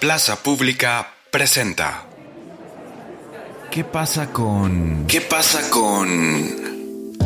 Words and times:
Plaza 0.00 0.42
Pública 0.42 1.12
presenta. 1.30 2.06
¿Qué 3.70 3.84
pasa 3.84 4.32
con... 4.32 5.04
¿Qué 5.06 5.20
pasa 5.20 5.68
con... 5.68 7.18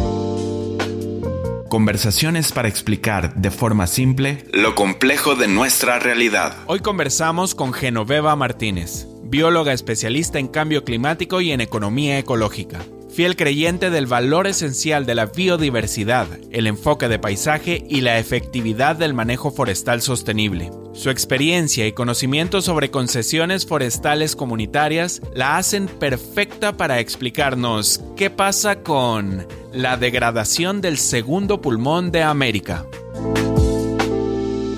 Conversaciones 1.69 2.51
para 2.51 2.67
explicar 2.67 3.37
de 3.37 3.53
forma 3.53 3.87
simple 3.87 4.45
lo 4.53 4.75
complejo 4.75 5.37
de 5.37 5.47
nuestra 5.47 6.01
realidad? 6.01 6.57
Hoy 6.67 6.81
conversamos 6.81 7.55
con 7.55 7.73
Genoveva 7.73 8.35
Martínez, 8.35 9.07
bióloga 9.23 9.73
especialista 9.73 10.41
en 10.41 10.49
cambio 10.49 10.83
climático 10.83 11.41
y 11.41 11.53
en 11.53 11.61
economía 11.61 12.19
ecológica 12.19 12.81
fiel 13.15 13.37
creyente 13.37 13.91
del 13.91 14.07
valor 14.07 14.49
esencial 14.49 15.07
de 15.07 15.15
la 15.15 15.27
biodiversidad, 15.27 16.27
el 16.51 16.67
enfoque 16.67 17.07
de 17.07 17.21
paisaje 17.21 17.85
y 17.89 18.01
la 18.01 18.19
efectividad 18.19 18.97
del 18.97 19.15
manejo 19.15 19.53
forestal 19.53 20.03
sostenible. 20.03 20.73
Su 20.95 21.11
experiencia 21.11 21.89
y 21.89 21.93
conocimiento 21.93 22.63
sobre 22.63 22.93
concesiones 22.93 23.67
forestales 23.67 24.37
comunitarias 24.37 25.21
la 25.35 25.57
hacen 25.57 25.89
perfecta 25.89 26.73
para 26.77 27.01
explicarnos 27.01 28.01
qué 28.17 28.31
pasa 28.31 28.77
con 28.85 29.45
la 29.73 29.97
degradación 29.97 30.81
del 30.81 30.99
segundo 30.99 31.61
pulmón 31.61 32.13
de 32.13 32.23
América. 32.23 32.87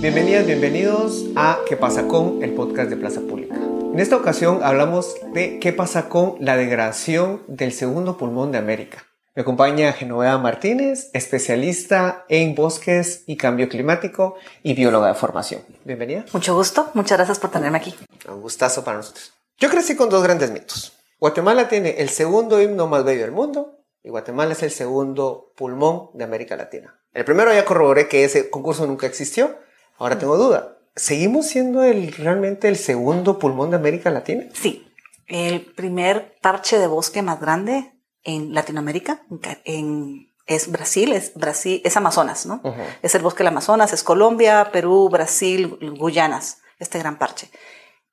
Bienvenidas, 0.01 0.47
bienvenidos 0.47 1.27
a 1.37 1.59
¿Qué 1.69 1.77
pasa 1.77 2.09
con? 2.09 2.42
el 2.42 2.53
podcast 2.53 2.89
de 2.89 2.97
Plaza 2.97 3.20
Pública. 3.20 3.56
En 3.92 4.01
esta 4.01 4.17
ocasión 4.17 4.61
hablamos 4.62 5.14
de 5.34 5.59
qué 5.61 5.75
pasa 5.75 6.09
con 6.09 6.37
la 6.41 6.56
degradación 6.56 7.42
del 7.47 7.73
segundo 7.73 8.17
pulmón 8.17 8.53
de 8.53 8.59
América. 8.59 9.05
Me 9.37 9.43
acompaña 9.43 9.93
Genoveva 9.93 10.39
Martínez, 10.39 11.11
especialista 11.13 12.25
en 12.31 12.55
bosques 12.55 13.23
y 13.27 13.37
cambio 13.37 13.69
climático 13.69 14.37
y 14.62 14.73
bióloga 14.73 15.09
de 15.09 15.15
formación. 15.15 15.61
Bienvenida. 15.85 16.25
Mucho 16.33 16.55
gusto, 16.55 16.91
muchas 16.95 17.19
gracias 17.19 17.39
por 17.39 17.51
tenerme 17.51 17.77
aquí. 17.77 17.95
Un 18.27 18.41
gustazo 18.41 18.83
para 18.83 18.97
nosotros. 18.97 19.35
Yo 19.59 19.69
crecí 19.69 19.95
con 19.95 20.09
dos 20.09 20.23
grandes 20.23 20.51
mitos. 20.53 20.95
Guatemala 21.20 21.69
tiene 21.69 21.97
el 21.98 22.09
segundo 22.09 22.62
himno 22.62 22.87
más 22.87 23.05
bello 23.05 23.20
del 23.20 23.33
mundo 23.33 23.83
y 24.03 24.09
Guatemala 24.09 24.55
es 24.55 24.62
el 24.62 24.70
segundo 24.70 25.53
pulmón 25.55 26.09
de 26.15 26.25
América 26.25 26.56
Latina. 26.56 26.98
El 27.12 27.27
primero 27.27 27.53
ya 27.53 27.67
corroboré 27.67 28.09
que 28.09 28.25
ese 28.25 28.48
concurso 28.48 28.87
nunca 28.87 29.06
existió. 29.06 29.59
Ahora 29.98 30.19
tengo 30.19 30.39
duda. 30.39 30.78
¿Seguimos 30.95 31.47
siendo 31.47 31.84
el, 31.84 32.11
realmente 32.12 32.69
el 32.69 32.77
segundo 32.77 33.39
pulmón 33.39 33.69
de 33.69 33.77
América 33.77 34.11
Latina? 34.11 34.47
Sí, 34.55 34.89
el 35.27 35.61
primer 35.61 36.37
parche 36.41 36.78
de 36.78 36.87
bosque 36.87 37.21
más 37.21 37.39
grande 37.39 37.93
en 38.27 38.52
Latinoamérica 38.52 39.22
en, 39.64 40.32
es 40.46 40.70
Brasil, 40.70 41.12
es 41.12 41.32
Brasil, 41.34 41.80
es 41.84 41.96
Amazonas, 41.96 42.44
¿no? 42.44 42.60
Es 43.00 43.14
el 43.14 43.22
bosque 43.22 43.38
del 43.38 43.48
Amazonas, 43.48 43.92
es 43.92 44.02
Colombia, 44.02 44.70
Perú, 44.72 45.08
Brasil, 45.08 45.78
Guyanas, 45.98 46.58
este 46.78 46.98
gran 46.98 47.19
parche. 47.19 47.50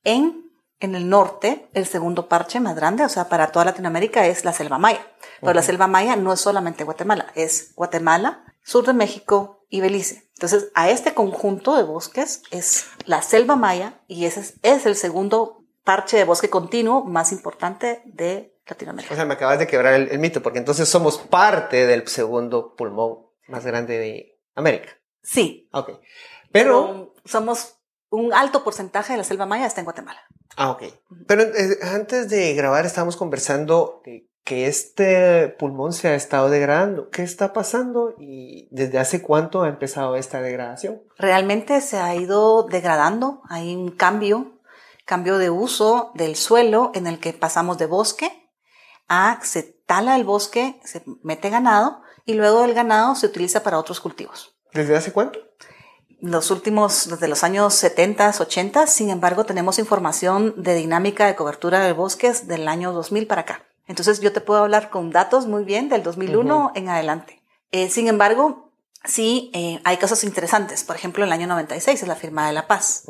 En, 0.04 0.52
en 0.80 0.96
el 0.96 1.10
norte, 1.10 1.68
el 1.74 1.86
segundo 1.88 2.30
parche 2.30 2.60
más 2.60 2.76
grande, 2.76 3.04
o 3.04 3.10
sea, 3.10 3.28
para 3.28 3.52
toda 3.52 3.66
Latinoamérica 3.66 4.26
es 4.28 4.46
la 4.46 4.54
selva 4.54 4.78
maya. 4.78 5.06
Pero 5.42 5.54
la 5.54 5.64
selva 5.64 5.88
maya 5.88 6.16
no 6.16 6.32
es 6.32 6.40
solamente 6.40 6.84
Guatemala, 6.84 7.28
es 7.36 7.74
Guatemala, 7.76 8.46
sur 8.64 8.86
de 8.86 8.94
México 8.94 9.66
y 9.70 9.82
Belice. 9.82 10.30
Entonces, 10.36 10.70
a 10.76 10.90
este 10.90 11.14
conjunto 11.14 11.76
de 11.76 11.84
bosques 11.84 12.44
es 12.52 12.86
la 13.06 13.22
selva 13.22 13.56
maya 13.56 14.02
y 14.08 14.26
ese 14.26 14.56
es, 14.62 14.86
el 14.86 14.96
segundo 14.96 15.66
parche 15.84 16.18
de 16.18 16.26
bosque 16.26 16.50
continuo 16.50 17.04
más 17.04 17.32
importante 17.32 18.02
de 18.06 18.53
Latinoamérica. 18.68 19.14
O 19.14 19.18
sea, 19.18 19.26
me 19.26 19.34
acabas 19.34 19.60
de 19.60 19.68
quebrar 19.68 19.94
el, 19.94 20.20
mito, 20.20 20.42
porque 20.42 20.60
entonces 20.60 20.88
somos 20.88 21.18
parte 21.18 21.86
del 21.86 22.08
segundo 22.08 22.76
pulmón 22.76 23.26
más 23.48 23.66
grande 23.66 23.98
de 23.98 24.40
América. 24.56 24.98
Sí. 25.22 25.70
Ok. 25.72 26.00
Pero... 26.52 27.14
somos 27.26 27.78
un 28.10 28.32
alto 28.32 28.64
porcentaje 28.64 29.14
de 29.14 29.18
la 29.18 29.24
selva 29.24 29.48
maya 29.48 29.66
está 29.66 29.82
en 29.82 29.86
Guatemala. 29.86 30.20
Ah, 30.56 30.70
ok. 30.70 30.84
Pero 31.28 31.42
eh, 31.42 31.80
antes 31.82 32.30
de 32.30 32.54
grabar 32.54 32.86
estábamos 32.86 33.16
conversando 33.16 34.02
de 34.06 34.30
que 34.44 34.68
este 34.68 35.48
pulmón 35.48 35.94
se 35.94 36.10
ha 36.10 36.16
estado 36.16 36.50
degradando. 36.50 37.10
¿Qué 37.10 37.24
está 37.24 37.54
pasando 37.54 38.14
y 38.20 38.68
desde 38.72 39.00
hace 39.00 39.22
cuánto 39.22 39.64
ha 39.64 39.70
empezado 39.70 40.16
esta 40.16 40.42
degradación? 40.42 41.02
Realmente 41.18 41.80
se 41.82 41.98
ha 41.98 42.14
ido 42.14 42.64
degradando. 42.64 43.42
Hay 43.50 43.76
un 43.76 43.90
cambio, 43.90 44.60
cambio 45.06 45.38
de 45.38 45.50
uso 45.50 46.12
del 46.14 46.36
suelo 46.36 46.92
en 46.94 47.08
el 47.08 47.20
que 47.20 47.34
pasamos 47.34 47.78
de 47.78 47.86
bosque 47.88 48.43
a 49.08 49.40
se 49.44 49.64
tala 49.86 50.16
el 50.16 50.24
bosque, 50.24 50.80
se 50.84 51.04
mete 51.24 51.50
ganado 51.50 52.02
y 52.26 52.34
luego 52.34 52.64
el 52.64 52.74
ganado 52.74 53.16
se 53.16 53.26
utiliza 53.26 53.64
para 53.64 53.80
otros 53.80 54.00
cultivos. 54.00 54.56
¿Desde 54.74 54.96
hace 54.96 55.12
cuánto? 55.12 55.40
Los 56.22 56.52
últimos, 56.52 57.10
desde 57.10 57.28
los 57.28 57.44
años 57.44 57.74
70, 57.74 58.34
80, 58.40 58.88
sin 58.88 59.10
embargo, 59.10 59.46
tenemos 59.46 59.78
información 59.78 60.54
de 60.58 60.74
dinámica 60.76 61.28
de 61.28 61.36
cobertura 61.36 61.82
de 61.82 61.92
bosques 61.92 62.48
del 62.48 62.68
año 62.68 62.94
2000 62.94 63.28
para 63.28 63.42
acá. 63.42 63.66
Entonces 63.88 64.22
yo 64.22 64.32
te 64.32 64.40
puedo 64.40 64.62
hablar 64.62 64.90
con 64.90 65.12
datos 65.12 65.48
muy 65.48 65.66
bien 65.66 65.90
del 65.90 66.02
2001 66.04 66.72
en 66.76 66.88
adelante. 66.88 67.44
Eh, 67.72 67.90
sin 67.90 68.08
embargo, 68.08 68.72
sí 69.04 69.52
eh, 69.54 69.82
hay 69.84 69.98
cosas 69.98 70.24
interesantes. 70.24 70.84
Por 70.84 70.96
ejemplo, 70.96 71.26
el 71.26 71.32
año 71.32 71.48
96 71.48 72.02
es 72.02 72.08
la 72.08 72.16
firma 72.16 72.48
de 72.48 72.54
la 72.54 72.68
paz. 72.68 73.04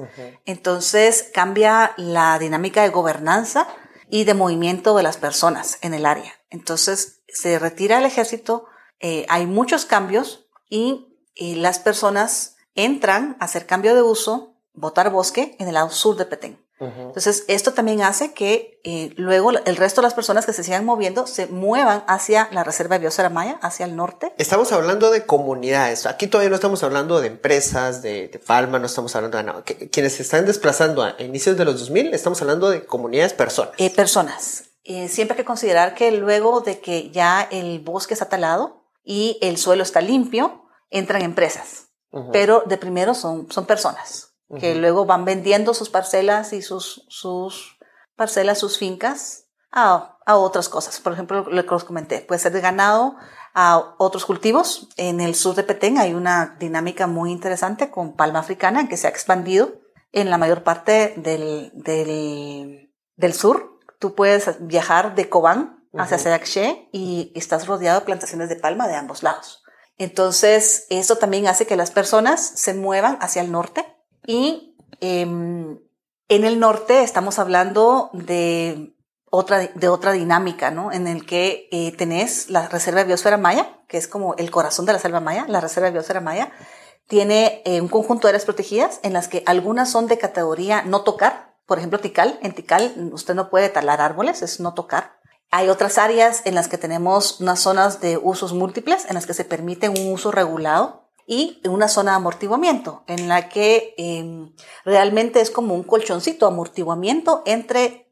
Entonces 0.46 1.30
cambia 1.34 1.94
la 1.98 2.40
dinámica 2.40 2.82
de 2.82 2.90
gobernanza 2.90 3.68
y 4.14 4.26
de 4.26 4.36
movimiento 4.36 4.96
de 4.96 5.02
las 5.02 5.18
personas 5.18 5.80
en 5.82 5.96
el 5.96 6.06
área. 6.06 6.34
Entonces 6.52 7.24
se 7.28 7.58
retira 7.58 7.98
el 7.98 8.06
ejército, 8.06 8.68
eh, 9.00 9.26
hay 9.28 9.48
muchos 9.48 9.86
cambios 9.86 10.46
y, 10.70 11.10
las 11.36 11.80
personas 11.80 12.58
entran 12.76 13.38
a 13.40 13.46
hacer 13.46 13.66
cambio 13.66 13.96
de 13.96 14.04
uso, 14.04 14.54
botar 14.74 15.10
bosque 15.10 15.56
en 15.58 15.68
el 15.68 15.74
lado 15.74 15.90
sur 15.90 16.16
de 16.16 16.28
Petén. 16.28 16.63
Entonces, 16.80 17.46
esto 17.48 17.74
también 17.74 18.02
hace 18.02 18.34
que 18.34 18.82
eh, 18.84 19.14
luego 19.16 19.52
el 19.52 19.76
resto 19.76 20.02
de 20.02 20.08
las 20.08 20.14
personas 20.14 20.46
que 20.46 20.54
se 20.54 20.64
sigan 20.64 20.86
moviendo 20.86 21.28
se 21.28 21.48
muevan 21.48 22.04
hacia 22.08 22.50
la 22.52 22.64
Reserva 22.64 22.96
de 22.96 23.02
Biosfera 23.02 23.30
Maya, 23.30 23.60
hacia 23.62 23.86
el 23.86 23.96
norte. 23.96 24.34
Estamos 24.38 24.72
hablando 24.72 25.12
de 25.12 25.26
comunidades. 25.26 26.06
Aquí 26.06 26.28
todavía 26.28 26.50
no 26.50 26.56
estamos 26.56 26.84
hablando 26.84 27.22
de 27.22 27.28
empresas, 27.28 28.02
de, 28.02 28.42
Palma, 28.46 28.80
no 28.80 28.88
estamos 28.88 29.16
hablando 29.16 29.38
de 29.38 29.44
nada. 29.44 29.64
quienes 29.64 30.14
se 30.14 30.24
están 30.24 30.46
desplazando 30.46 31.04
a 31.04 31.16
inicios 31.20 31.58
de 31.58 31.66
los 31.66 31.80
2000, 31.80 32.14
estamos 32.14 32.42
hablando 32.42 32.70
de 32.70 32.86
comunidades, 32.86 33.34
personas. 33.34 33.74
Eh, 33.78 33.90
personas. 33.90 34.64
Eh, 34.84 35.08
siempre 35.08 35.36
hay 35.36 35.44
que 35.44 35.46
considerar 35.46 35.96
que 35.96 36.12
luego 36.12 36.62
de 36.62 36.80
que 36.80 37.10
ya 37.12 37.48
el 37.52 37.80
bosque 37.80 38.14
está 38.14 38.28
talado 38.28 38.84
y 39.04 39.38
el 39.42 39.58
suelo 39.58 39.84
está 39.84 40.02
limpio, 40.02 40.66
entran 40.90 41.22
empresas. 41.22 41.88
Pero 42.32 42.62
de 42.68 42.78
primero 42.78 43.16
son, 43.16 43.52
son 43.52 43.66
personas 43.66 44.33
que 44.60 44.76
luego 44.76 45.06
van 45.06 45.26
vendiendo 45.26 45.74
sus 45.74 45.90
parcelas 45.90 46.54
y 46.54 46.62
sus, 46.62 47.06
sus 47.10 47.78
parcelas, 48.16 48.60
sus 48.60 48.78
fincas 48.78 49.46
a, 49.72 50.18
a 50.26 50.38
otras 50.38 50.70
cosas. 50.70 51.00
Por 51.00 51.14
ejemplo, 51.14 51.46
lo 51.50 51.66
que 51.66 51.74
os 51.74 51.84
comenté, 51.84 52.22
puede 52.22 52.40
ser 52.40 52.52
de 52.52 52.62
ganado 52.62 53.16
a 53.54 53.96
otros 53.98 54.26
cultivos. 54.26 54.90
En 54.98 55.22
el 55.22 55.36
sur 55.36 55.56
de 55.56 55.64
Petén 55.64 55.98
hay 55.98 56.14
una 56.14 56.56
dinámica 56.60 57.08
muy 57.08 57.32
interesante 57.32 57.92
con 57.92 58.16
palma 58.16 58.40
africana 58.40 58.88
que 58.88 58.98
se 58.98 59.08
ha 59.08 59.10
expandido 59.10 59.74
en 60.12 60.30
la 60.30 60.38
mayor 60.38 60.64
parte 60.64 61.14
del, 61.18 61.72
del, 61.74 62.92
del 63.16 63.34
sur. 63.34 63.80
Tú 64.00 64.16
puedes 64.16 64.58
viajar 64.60 65.16
de 65.16 65.30
Cobán 65.30 65.88
hacia 65.96 66.18
uh 66.18 66.88
y 66.92 67.32
estás 67.36 67.68
rodeado 67.68 68.00
de 68.00 68.06
plantaciones 68.06 68.50
de 68.50 68.56
palma 68.56 68.88
de 68.88 68.96
ambos 68.96 69.24
lados. 69.24 69.64
Entonces, 69.98 70.88
eso 70.90 71.18
también 71.18 71.48
hace 71.48 71.68
que 71.68 71.76
las 71.76 71.92
personas 71.92 72.42
se 72.42 72.74
muevan 72.74 73.18
hacia 73.22 73.44
el 73.44 73.52
norte 73.52 73.86
y 74.26 74.76
em, 75.02 75.80
en 76.30 76.44
el 76.46 76.60
norte 76.60 77.04
estamos 77.04 77.40
hablando 77.40 78.10
de 78.14 78.96
otra, 79.30 79.60
de 79.60 79.90
otra 79.90 80.12
dinámica, 80.12 80.72
¿no? 80.72 80.92
En 80.92 81.08
el 81.08 81.26
que 81.26 81.68
eh, 81.72 81.92
tenés 81.98 82.50
la 82.50 82.68
Reserva 82.68 83.00
de 83.02 83.08
Biosfera 83.08 83.38
Maya, 83.38 83.68
que 83.88 83.98
es 83.98 84.08
como 84.08 84.36
el 84.36 84.52
corazón 84.52 84.86
de 84.86 84.94
la 84.94 85.00
selva 85.00 85.20
maya, 85.20 85.46
la 85.48 85.60
Reserva 85.60 85.88
de 85.88 85.94
Biosfera 85.94 86.22
Maya, 86.22 86.52
tiene 87.08 87.62
eh, 87.66 87.82
un 87.82 87.88
conjunto 87.88 88.28
de 88.28 88.30
áreas 88.30 88.46
protegidas 88.46 89.00
en 89.04 89.14
las 89.14 89.28
que 89.28 89.44
algunas 89.46 89.92
son 89.92 90.08
de 90.08 90.18
categoría 90.18 90.84
no 90.84 91.02
tocar, 91.02 91.56
por 91.66 91.78
ejemplo, 91.78 92.00
Tikal. 92.00 92.40
En 92.42 92.54
Tikal 92.54 93.12
usted 93.12 93.36
no 93.36 93.50
puede 93.50 93.70
talar 93.70 94.02
árboles, 94.02 94.42
es 94.42 94.60
no 94.60 94.74
tocar. 94.74 95.20
Hay 95.52 95.70
otras 95.70 95.98
áreas 95.98 96.42
en 96.46 96.56
las 96.56 96.68
que 96.68 96.78
tenemos 96.78 97.40
unas 97.40 97.60
zonas 97.60 98.02
de 98.02 98.18
usos 98.18 98.54
múltiples, 98.54 99.06
en 99.06 99.16
las 99.16 99.26
que 99.26 99.34
se 99.34 99.46
permite 99.46 99.90
un 99.90 100.12
uso 100.12 100.32
regulado 100.32 101.03
y 101.28 101.62
una 101.68 101.88
zona 101.88 102.12
de 102.12 102.18
amortiguamiento 102.18 103.04
en 103.08 103.28
la 103.28 103.50
que 103.50 103.94
em, 103.98 104.54
realmente 104.86 105.42
es 105.42 105.52
como 105.52 105.76
un 105.76 105.84
colchoncito, 105.84 106.48
amortiguamiento 106.48 107.44
entre 107.46 108.04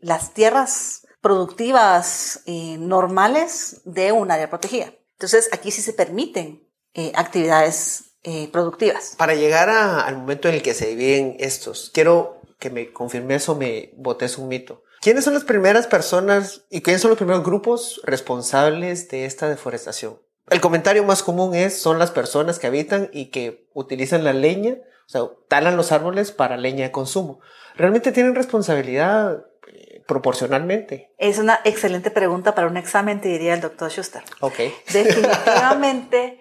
las 0.00 0.32
tierras 0.32 1.06
productivas 1.20 2.42
eh, 2.46 2.76
normales 2.78 3.82
de 3.84 4.12
un 4.12 4.30
área 4.30 4.48
protegida. 4.48 4.92
Entonces 5.12 5.48
aquí 5.52 5.70
sí 5.70 5.82
se 5.82 5.92
permiten 5.92 6.66
eh, 6.94 7.12
actividades 7.14 8.16
eh, 8.22 8.48
productivas. 8.52 9.14
Para 9.16 9.34
llegar 9.34 9.68
al 9.68 10.16
momento 10.16 10.48
en 10.48 10.54
el 10.54 10.62
que 10.62 10.74
se 10.74 10.86
dividen 10.86 11.36
estos, 11.38 11.90
quiero 11.92 12.40
que 12.58 12.70
me 12.70 12.92
confirmes 12.92 13.48
o 13.48 13.54
me 13.54 13.92
botes 13.96 14.38
un 14.38 14.48
mito. 14.48 14.82
¿Quiénes 15.00 15.24
son 15.24 15.34
las 15.34 15.44
primeras 15.44 15.86
personas 15.86 16.62
y 16.70 16.80
quiénes 16.80 17.02
son 17.02 17.10
los 17.10 17.18
primeros 17.18 17.44
grupos 17.44 18.00
responsables 18.04 19.08
de 19.08 19.24
esta 19.26 19.48
deforestación? 19.48 20.18
El 20.48 20.60
comentario 20.60 21.02
más 21.04 21.22
común 21.22 21.54
es, 21.54 21.80
son 21.80 21.98
las 21.98 22.10
personas 22.10 22.58
que 22.58 22.68
habitan 22.68 23.10
y 23.12 23.26
que 23.30 23.68
utilizan 23.74 24.22
la 24.22 24.32
leña 24.32 24.76
O 25.06 25.08
sea, 25.08 25.22
talan 25.48 25.76
los 25.76 25.92
árboles 25.92 26.30
para 26.32 26.56
leña 26.56 26.84
de 26.84 26.92
consumo. 26.92 27.40
¿Realmente 27.74 28.12
tienen 28.12 28.34
responsabilidad 28.34 29.44
eh, 29.66 30.02
proporcionalmente? 30.06 31.12
Es 31.18 31.38
una 31.38 31.60
excelente 31.64 32.10
pregunta 32.10 32.54
para 32.54 32.68
un 32.68 32.76
examen, 32.76 33.20
te 33.20 33.28
diría 33.28 33.54
el 33.54 33.60
doctor 33.60 33.90
Schuster. 33.90 34.22
Ok. 34.40 34.58
Definitivamente 34.92 36.40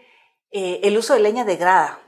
eh, 0.51 0.81
el 0.83 0.97
uso 0.97 1.13
de 1.13 1.19
leña 1.19 1.43
degrada, 1.43 1.99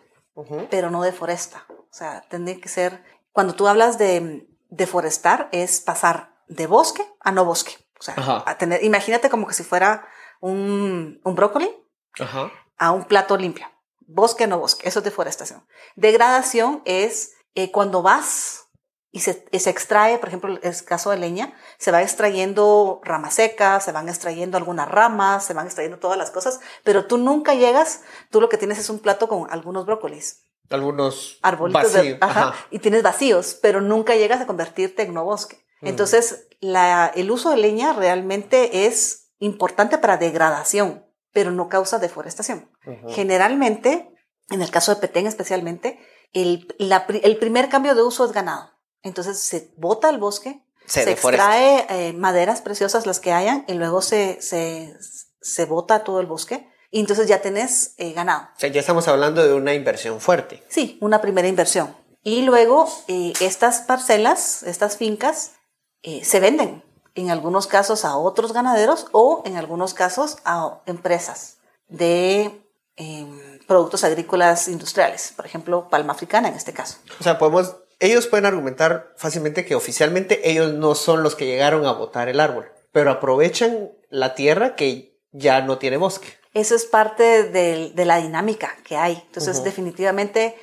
pero 0.69 0.91
no 0.91 1.01
deforesta. 1.01 1.65
O 1.69 1.93
sea, 1.93 2.21
tendría 2.29 2.61
que 2.61 2.69
ser, 2.69 3.03
cuando 3.31 3.55
tú 3.55 3.67
hablas 3.67 3.97
de 3.97 4.47
deforestar, 4.69 5.49
es 5.51 5.81
pasar 5.81 6.35
de 6.47 6.67
bosque 6.67 7.03
a 7.19 7.31
no 7.31 7.43
bosque. 7.43 7.73
O 7.99 8.03
sea, 8.03 8.13
Ajá. 8.15 8.43
a 8.45 8.57
tener, 8.57 8.83
imagínate 8.83 9.29
como 9.29 9.47
que 9.47 9.55
si 9.55 9.63
fuera 9.63 10.07
un, 10.39 11.19
un 11.23 11.35
brócoli 11.35 11.69
Ajá. 12.19 12.51
a 12.77 12.91
un 12.91 13.05
plato 13.05 13.37
limpio. 13.37 13.65
Bosque 14.09 14.47
no 14.47 14.59
bosque, 14.59 14.87
eso 14.87 14.99
es 14.99 15.05
deforestación. 15.05 15.65
Degradación 15.95 16.81
es 16.85 17.33
eh, 17.55 17.71
cuando 17.71 18.01
vas 18.01 18.69
y 19.11 19.21
se, 19.21 19.45
y 19.51 19.59
se 19.59 19.69
extrae, 19.71 20.17
por 20.19 20.27
ejemplo, 20.29 20.57
el 20.61 20.85
caso 20.85 21.09
de 21.09 21.17
leña, 21.17 21.53
se 21.79 21.91
va 21.91 22.01
extrayendo 22.03 23.01
ramas 23.03 23.33
secas, 23.33 23.83
se 23.83 23.91
van 23.91 24.07
extrayendo 24.09 24.57
algunas 24.57 24.87
ramas, 24.87 25.43
se 25.45 25.53
van 25.53 25.65
extrayendo 25.65 25.97
todas 25.97 26.17
las 26.17 26.29
cosas, 26.29 26.59
pero 26.83 27.05
tú 27.05 27.17
nunca 27.17 27.55
llegas, 27.55 28.01
tú 28.29 28.39
lo 28.41 28.47
que 28.49 28.57
tienes 28.57 28.77
es 28.77 28.89
un 28.89 28.99
plato 28.99 29.27
con 29.27 29.47
algunos 29.51 29.85
brócolis, 29.85 30.45
Algunos 30.69 31.39
arbolitos 31.41 31.91
de- 31.93 31.97
vacíos. 31.99 32.17
ajá, 32.21 32.49
Ajá. 32.49 32.65
y 32.69 32.79
tienes 32.79 33.01
vacíos, 33.01 33.57
pero 33.61 33.81
nunca 33.81 34.15
llegas 34.15 34.39
a 34.41 34.45
convertirte 34.47 35.03
en 35.03 35.13
no 35.13 35.23
bosque. 35.23 35.65
Entonces, 35.81 36.47
la- 36.59 37.07
el 37.15 37.31
uso 37.31 37.49
de 37.51 37.57
leña 37.57 37.93
realmente 37.93 38.85
es 38.87 39.31
importante 39.39 39.97
para 39.97 40.17
degradación, 40.17 41.05
pero 41.33 41.51
no 41.51 41.69
causa 41.69 41.99
deforestación. 41.99 42.69
Ujú. 42.85 43.09
Generalmente, 43.09 44.11
en 44.49 44.61
el 44.61 44.71
caso 44.71 44.93
de 44.93 45.01
Petén 45.01 45.27
especialmente, 45.27 45.99
el, 46.33 46.73
la 46.77 47.05
el 47.23 47.37
primer 47.37 47.69
cambio 47.69 47.95
de 47.95 48.03
uso 48.03 48.25
es 48.25 48.31
ganado. 48.31 48.71
Entonces 49.03 49.39
se 49.39 49.73
bota 49.77 50.09
el 50.09 50.17
bosque, 50.17 50.63
Se 50.85 51.03
se, 51.03 51.11
extrae 51.11 51.85
eh, 51.89 52.13
maderas 52.13 52.61
preciosas 52.61 53.05
las 53.05 53.19
que 53.19 53.31
hayan 53.31 53.65
y 53.67 53.73
luego 53.73 54.01
se, 54.01 54.41
se, 54.41 54.95
se 55.41 55.65
bota 55.65 56.03
todo 56.03 56.19
el 56.19 56.25
bosque 56.25 56.67
y 56.91 56.99
entonces 56.99 57.27
ya 57.27 57.41
tenés 57.41 57.93
eh, 57.97 58.13
ganado. 58.13 58.49
O 58.55 58.59
sea, 58.59 58.69
ya 58.69 58.79
estamos 58.79 59.07
hablando 59.07 59.45
de 59.45 59.53
una 59.53 59.73
inversión 59.73 60.21
fuerte. 60.21 60.63
Sí, 60.69 60.97
una 61.01 61.21
primera 61.21 61.47
inversión. 61.47 61.95
Y 62.23 62.41
luego 62.41 62.87
eh, 63.07 63.33
estas 63.39 63.81
parcelas, 63.81 64.63
estas 64.63 64.97
fincas, 64.97 65.53
eh, 66.01 66.23
se 66.23 66.39
venden 66.39 66.83
en 67.17 67.29
algunos 67.31 67.67
casos 67.67 68.05
a 68.05 68.15
otros 68.17 68.53
ganaderos 68.53 69.07
o 69.11 69.41
en 69.45 69.57
algunos 69.57 69.93
casos 69.93 70.37
a 70.45 70.79
empresas 70.85 71.57
de 71.89 72.61
em, 72.95 73.59
productos 73.67 74.03
agrícolas 74.03 74.67
industriales, 74.67 75.33
por 75.35 75.45
ejemplo, 75.45 75.87
palma 75.89 76.13
africana 76.13 76.47
en 76.47 76.55
este 76.55 76.73
caso. 76.73 76.97
O 77.19 77.23
sea, 77.23 77.37
podemos, 77.37 77.75
ellos 77.99 78.27
pueden 78.27 78.45
argumentar 78.45 79.13
fácilmente 79.17 79.65
que 79.65 79.75
oficialmente 79.75 80.49
ellos 80.49 80.73
no 80.73 80.95
son 80.95 81.21
los 81.23 81.35
que 81.35 81.45
llegaron 81.45 81.85
a 81.85 81.91
botar 81.93 82.27
el 82.29 82.39
árbol, 82.39 82.71
pero 82.91 83.11
aprovechan 83.11 83.91
la 84.09 84.33
tierra 84.35 84.75
que 84.75 85.19
ya 85.31 85.61
no 85.61 85.77
tiene 85.77 85.97
bosque. 85.97 86.27
Eso 86.53 86.73
es 86.75 86.85
parte 86.85 87.43
del- 87.43 87.93
de 87.93 88.05
la 88.05 88.17
dinámica 88.17 88.75
que 88.83 88.97
hay. 88.97 89.21
Entonces, 89.27 89.57
Ujú. 89.57 89.65
definitivamente, 89.65 90.55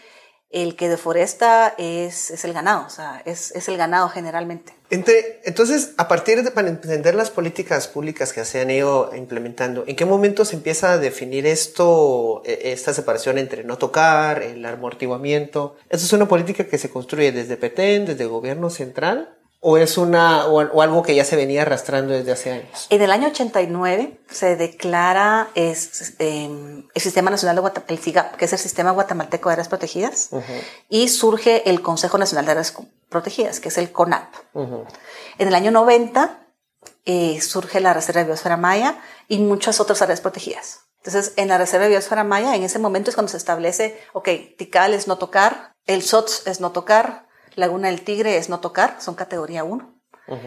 el 0.54 0.76
que 0.76 0.88
deforesta 0.88 1.74
es, 1.78 2.30
es 2.30 2.44
el 2.44 2.52
ganado, 2.52 2.86
o 2.86 2.90
sea, 2.90 3.20
es, 3.24 3.50
es 3.50 3.68
el 3.68 3.76
ganado 3.76 4.08
generalmente. 4.08 4.72
Entre- 4.90 5.40
entonces, 5.44 5.90
a 5.96 6.06
partir 6.06 6.44
de 6.44 6.50
para 6.52 6.68
entender 6.68 7.14
las 7.16 7.30
políticas 7.30 7.88
públicas 7.88 8.32
que 8.32 8.44
se 8.44 8.60
han 8.60 8.70
ido 8.70 9.10
implementando, 9.16 9.82
¿en 9.86 9.96
qué 9.96 10.04
momento 10.04 10.44
se 10.44 10.54
empieza 10.54 10.92
a 10.92 10.98
definir 10.98 11.46
esto, 11.46 12.42
eh, 12.44 12.72
esta 12.72 12.94
separación 12.94 13.36
entre 13.38 13.64
no 13.64 13.76
tocar, 13.78 14.42
el 14.42 14.64
amortiguamiento? 14.64 15.76
¿Eso 15.90 16.06
es 16.06 16.12
una 16.12 16.28
política 16.28 16.64
que 16.68 16.78
se 16.78 16.90
construye 16.90 17.32
desde 17.32 17.56
Petén, 17.56 18.06
desde 18.06 18.22
el 18.22 18.28
gobierno 18.30 18.70
central? 18.70 19.36
¿O 19.66 19.78
es 19.78 19.96
una, 19.96 20.46
o, 20.46 20.60
o 20.60 20.82
algo 20.82 21.02
que 21.02 21.14
ya 21.14 21.24
se 21.24 21.36
venía 21.36 21.62
arrastrando 21.62 22.12
desde 22.12 22.32
hace 22.32 22.52
años? 22.52 22.86
En 22.90 23.00
el 23.00 23.10
año 23.10 23.28
89 23.28 24.20
se 24.30 24.56
declara 24.56 25.48
es, 25.54 26.14
eh, 26.18 26.44
el 26.94 27.02
Sistema 27.02 27.30
Nacional 27.30 27.56
de 27.56 27.60
Guatemala, 27.62 27.86
el 27.90 27.98
SIGAP, 27.98 28.36
que 28.36 28.44
es 28.44 28.52
el 28.52 28.58
Sistema 28.58 28.90
Guatemalteco 28.90 29.48
de 29.48 29.54
Áreas 29.54 29.68
Protegidas, 29.68 30.28
Ujú, 30.32 30.42
y 30.90 31.08
surge 31.08 31.70
el 31.70 31.80
Consejo 31.80 32.18
Nacional 32.18 32.44
de 32.44 32.50
Áreas 32.50 32.74
Protegidas, 33.08 33.58
que 33.60 33.68
es 33.70 33.78
el 33.78 33.90
CONAP. 33.90 34.34
ujú. 34.52 34.84
En 35.38 35.48
el 35.48 35.54
año 35.54 35.70
90 35.70 36.40
eh, 37.06 37.40
surge 37.40 37.80
la 37.80 37.94
Reserva 37.94 38.20
de 38.20 38.26
Biosfera 38.26 38.58
Maya 38.58 38.98
y 39.28 39.38
muchas 39.38 39.80
otras 39.80 40.02
áreas 40.02 40.20
protegidas. 40.20 40.80
Entonces, 40.98 41.32
en 41.36 41.48
la 41.48 41.56
Reserva 41.56 41.84
de 41.84 41.90
Biosfera 41.90 42.22
Maya, 42.22 42.54
en 42.54 42.64
ese 42.64 42.78
momento 42.78 43.08
es 43.08 43.16
cuando 43.16 43.30
se 43.30 43.38
establece, 43.38 43.98
ok, 44.12 44.28
Tikal 44.58 44.92
es 44.92 45.06
no 45.08 45.16
tocar, 45.16 45.74
el 45.86 46.02
SOTS 46.02 46.46
es 46.48 46.60
no 46.60 46.72
tocar, 46.72 47.24
Laguna 47.54 47.88
del 47.88 48.02
Tigre 48.02 48.36
es 48.36 48.48
no 48.48 48.60
tocar, 48.60 48.96
son 49.00 49.14
categoría 49.14 49.64
1. 49.64 49.94
Ujú. 50.28 50.38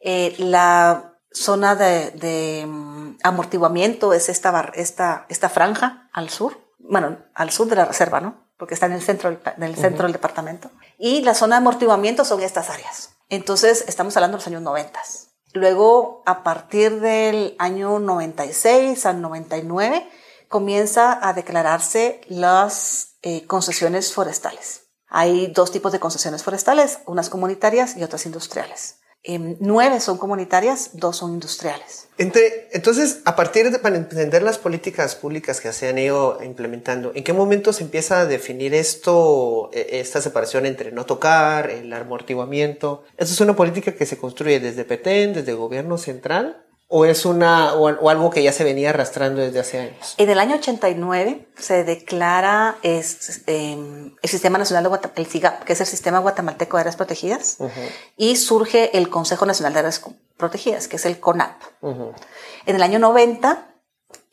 Eh, 0.00 0.34
la 0.38 1.14
zona 1.30 1.74
de, 1.74 2.10
de, 2.12 2.64
mm, 2.66 3.18
amortiguamiento 3.22 4.12
es 4.12 4.28
esta, 4.28 4.50
bar- 4.50 4.72
esta, 4.74 5.26
esta 5.28 5.48
franja 5.48 6.08
al 6.12 6.30
sur, 6.30 6.58
bueno, 6.78 7.18
al 7.34 7.50
sur 7.50 7.66
de 7.68 7.76
la 7.76 7.84
reserva, 7.86 8.20
¿no? 8.20 8.44
Porque 8.56 8.74
está 8.74 8.86
en 8.86 8.92
el 8.92 9.02
centro 9.02 9.30
del, 9.30 9.76
centro 9.76 10.04
del 10.04 10.12
departamento. 10.12 10.70
Y 10.98 11.22
la 11.22 11.34
zona 11.34 11.56
de 11.56 11.58
amortiguamiento 11.58 12.24
son 12.24 12.40
estas 12.42 12.70
áreas. 12.70 13.16
Entonces, 13.28 13.84
estamos 13.88 14.16
hablando 14.16 14.36
de 14.36 14.40
los 14.42 14.46
años 14.46 14.62
90. 14.62 15.00
Luego, 15.54 16.22
a 16.26 16.42
partir 16.44 17.00
del 17.00 17.56
año 17.58 17.98
96 17.98 19.06
al 19.06 19.20
99, 19.20 20.08
comienza 20.48 21.18
a 21.26 21.32
declararse 21.32 22.20
las 22.28 23.16
eh, 23.22 23.46
concesiones 23.46 24.12
forestales. 24.12 24.83
Hay 25.16 25.46
dos 25.46 25.70
tipos 25.70 25.92
de 25.92 26.00
concesiones 26.00 26.42
forestales, 26.42 26.98
unas 27.06 27.30
comunitarias 27.30 27.96
y 27.96 28.02
otras 28.02 28.26
industriales. 28.26 28.96
Em, 29.22 29.56
nueve 29.60 30.00
son 30.00 30.18
comunitarias, 30.18 30.90
dos 30.94 31.18
son 31.18 31.34
industriales. 31.34 32.08
Entre, 32.18 32.68
entonces, 32.72 33.20
a 33.24 33.36
partir 33.36 33.70
de 33.70 33.78
para 33.78 33.94
entender 33.94 34.42
las 34.42 34.58
políticas 34.58 35.14
públicas 35.14 35.60
que 35.60 35.72
se 35.72 35.88
han 35.88 35.98
ido 35.98 36.42
implementando, 36.42 37.12
¿en 37.14 37.22
qué 37.22 37.32
momento 37.32 37.72
se 37.72 37.84
empieza 37.84 38.22
a 38.22 38.26
definir 38.26 38.74
esto, 38.74 39.70
eh, 39.72 40.00
esta 40.00 40.20
separación 40.20 40.66
entre 40.66 40.90
no 40.90 41.06
tocar, 41.06 41.70
el 41.70 41.92
amortiguamiento? 41.92 43.04
¿Eso 43.16 43.34
es 43.34 43.40
una 43.40 43.54
política 43.54 43.94
que 43.94 44.06
se 44.06 44.18
construye 44.18 44.58
desde 44.58 44.84
Petén, 44.84 45.32
desde 45.32 45.52
el 45.52 45.58
gobierno 45.58 45.96
central? 45.96 46.66
¿O 46.86 47.06
es 47.06 47.24
una, 47.24 47.74
o, 47.74 47.88
o 47.88 48.10
algo 48.10 48.30
que 48.30 48.42
ya 48.42 48.52
se 48.52 48.62
venía 48.62 48.90
arrastrando 48.90 49.40
desde 49.40 49.58
hace 49.58 49.78
años? 49.80 50.14
En 50.18 50.28
el 50.30 50.38
año 50.38 50.56
89 50.56 51.48
se 51.56 51.82
declara 51.82 52.76
es, 52.82 53.42
em, 53.46 54.14
el 54.22 54.30
Sistema 54.30 54.58
Nacional 54.58 54.84
de 54.84 54.88
Guatemala, 54.88 55.14
el 55.20 55.26
SIGAP, 55.26 55.64
que 55.64 55.72
es 55.72 55.80
el 55.80 55.86
Sistema 55.86 56.18
Guatemalteco 56.18 56.76
de 56.76 56.82
Áreas 56.82 56.96
Protegidas, 56.96 57.56
Ujú, 57.58 57.70
y 58.16 58.36
surge 58.36 58.96
el 58.98 59.08
Consejo 59.08 59.46
Nacional 59.46 59.72
de 59.72 59.78
Áreas 59.80 60.02
Protegidas, 60.36 60.86
que 60.86 60.96
es 60.96 61.06
el 61.06 61.18
CONAP. 61.20 61.60
ujú. 61.80 62.12
En 62.66 62.76
el 62.76 62.82
año 62.82 62.98
90 62.98 63.66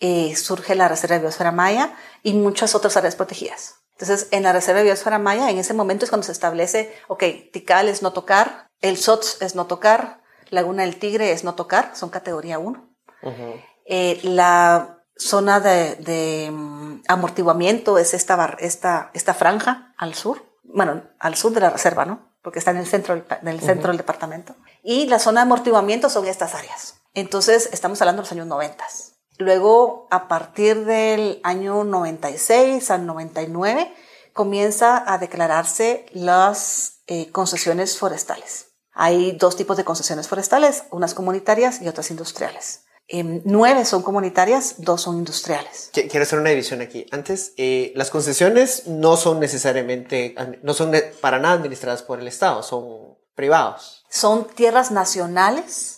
eh, 0.02 0.36
surge 0.36 0.76
la 0.76 0.88
Reserva 0.88 1.16
de 1.16 1.22
Biosfera 1.22 1.52
Maya 1.52 1.96
y 2.22 2.34
muchas 2.34 2.76
otras 2.76 2.98
áreas 2.98 3.16
protegidas. 3.16 3.76
Entonces, 3.94 4.28
en 4.32 4.44
la 4.44 4.52
Reserva 4.52 4.80
de 4.80 4.86
Biosfera 4.86 5.20
Maya, 5.20 5.50
en 5.50 5.58
ese 5.58 5.74
momento 5.74 6.06
es 6.06 6.12
cuando 6.12 6.26
se 6.26 6.32
establece, 6.32 6.94
ok, 7.08 7.24
Tikal 7.54 7.88
es 7.88 8.02
no 8.02 8.12
tocar, 8.14 8.68
el 8.82 8.98
SOTS 8.98 9.42
es 9.42 9.56
no 9.56 9.68
tocar, 9.68 10.21
Laguna 10.52 10.84
del 10.84 10.98
Tigre 11.00 11.32
es 11.32 11.44
no 11.44 11.56
tocar, 11.56 11.92
son 11.96 12.10
categoría 12.10 12.60
1. 12.60 12.88
Ujú. 13.24 13.54
Eh, 13.86 14.20
la 14.24 15.00
zona 15.18 15.60
de, 15.60 15.96
de, 15.96 16.50
mm, 16.52 17.02
amortiguamiento 17.08 17.98
es 17.98 18.14
esta, 18.14 18.36
bar- 18.36 18.58
esta, 18.60 19.10
esta 19.14 19.34
franja 19.34 19.94
al 19.98 20.14
sur, 20.14 20.44
bueno, 20.64 21.02
al 21.20 21.36
sur 21.36 21.52
de 21.54 21.62
la 21.62 21.70
reserva, 21.72 22.06
¿no? 22.06 22.30
Porque 22.44 22.60
está 22.60 22.72
en 22.72 22.78
el 22.78 22.88
centro 22.88 23.14
del, 23.16 23.24
pa- 23.24 23.40
en 23.42 23.48
el 23.48 23.60
centro 23.62 23.88
del 23.90 23.98
departamento. 23.98 24.56
Y 24.84 25.08
la 25.08 25.20
zona 25.20 25.42
de 25.42 25.44
amortiguamiento 25.44 26.10
son 26.10 26.28
estas 26.28 26.54
áreas. 26.56 27.02
Entonces, 27.14 27.70
estamos 27.74 28.02
hablando 28.02 28.22
de 28.22 28.26
los 28.26 28.32
años 28.32 28.48
90. 28.48 28.84
Luego, 29.38 30.08
a 30.12 30.28
partir 30.28 30.86
del 30.86 31.40
año 31.44 31.84
96 31.84 32.90
al 32.92 33.06
99, 33.06 33.94
comienza 34.34 35.04
a 35.12 35.18
declararse 35.18 36.06
las 36.14 37.02
eh, 37.08 37.32
concesiones 37.32 37.98
forestales. 37.98 38.71
Hay 38.94 39.34
dos 39.34 39.56
tipos 39.56 39.78
de 39.78 39.84
concesiones 39.86 40.28
forestales, 40.28 40.84
unas 40.92 41.14
comunitarias 41.14 41.82
y 41.82 41.88
otras 41.88 42.12
industriales. 42.12 42.82
Em, 43.08 43.42
nueve 43.46 43.84
son 43.86 44.04
comunitarias, 44.04 44.76
dos 44.78 45.02
son 45.02 45.18
industriales. 45.18 45.90
Qui- 45.94 46.10
Quiero 46.10 46.24
hacer 46.24 46.40
una 46.40 46.50
división 46.52 46.82
aquí. 46.82 47.06
Antes, 47.12 47.54
eh, 47.58 47.92
las 47.96 48.10
concesiones 48.10 48.88
no 48.88 49.18
son 49.18 49.40
necesariamente, 49.40 50.36
no 50.64 50.74
son 50.74 50.94
para 51.20 51.40
nada 51.40 51.56
administradas 51.56 52.04
por 52.04 52.20
el 52.20 52.28
Estado, 52.28 52.64
son 52.64 53.18
privados. 53.36 54.06
Son 54.10 54.46
tierras 54.48 54.92
nacionales 54.92 55.98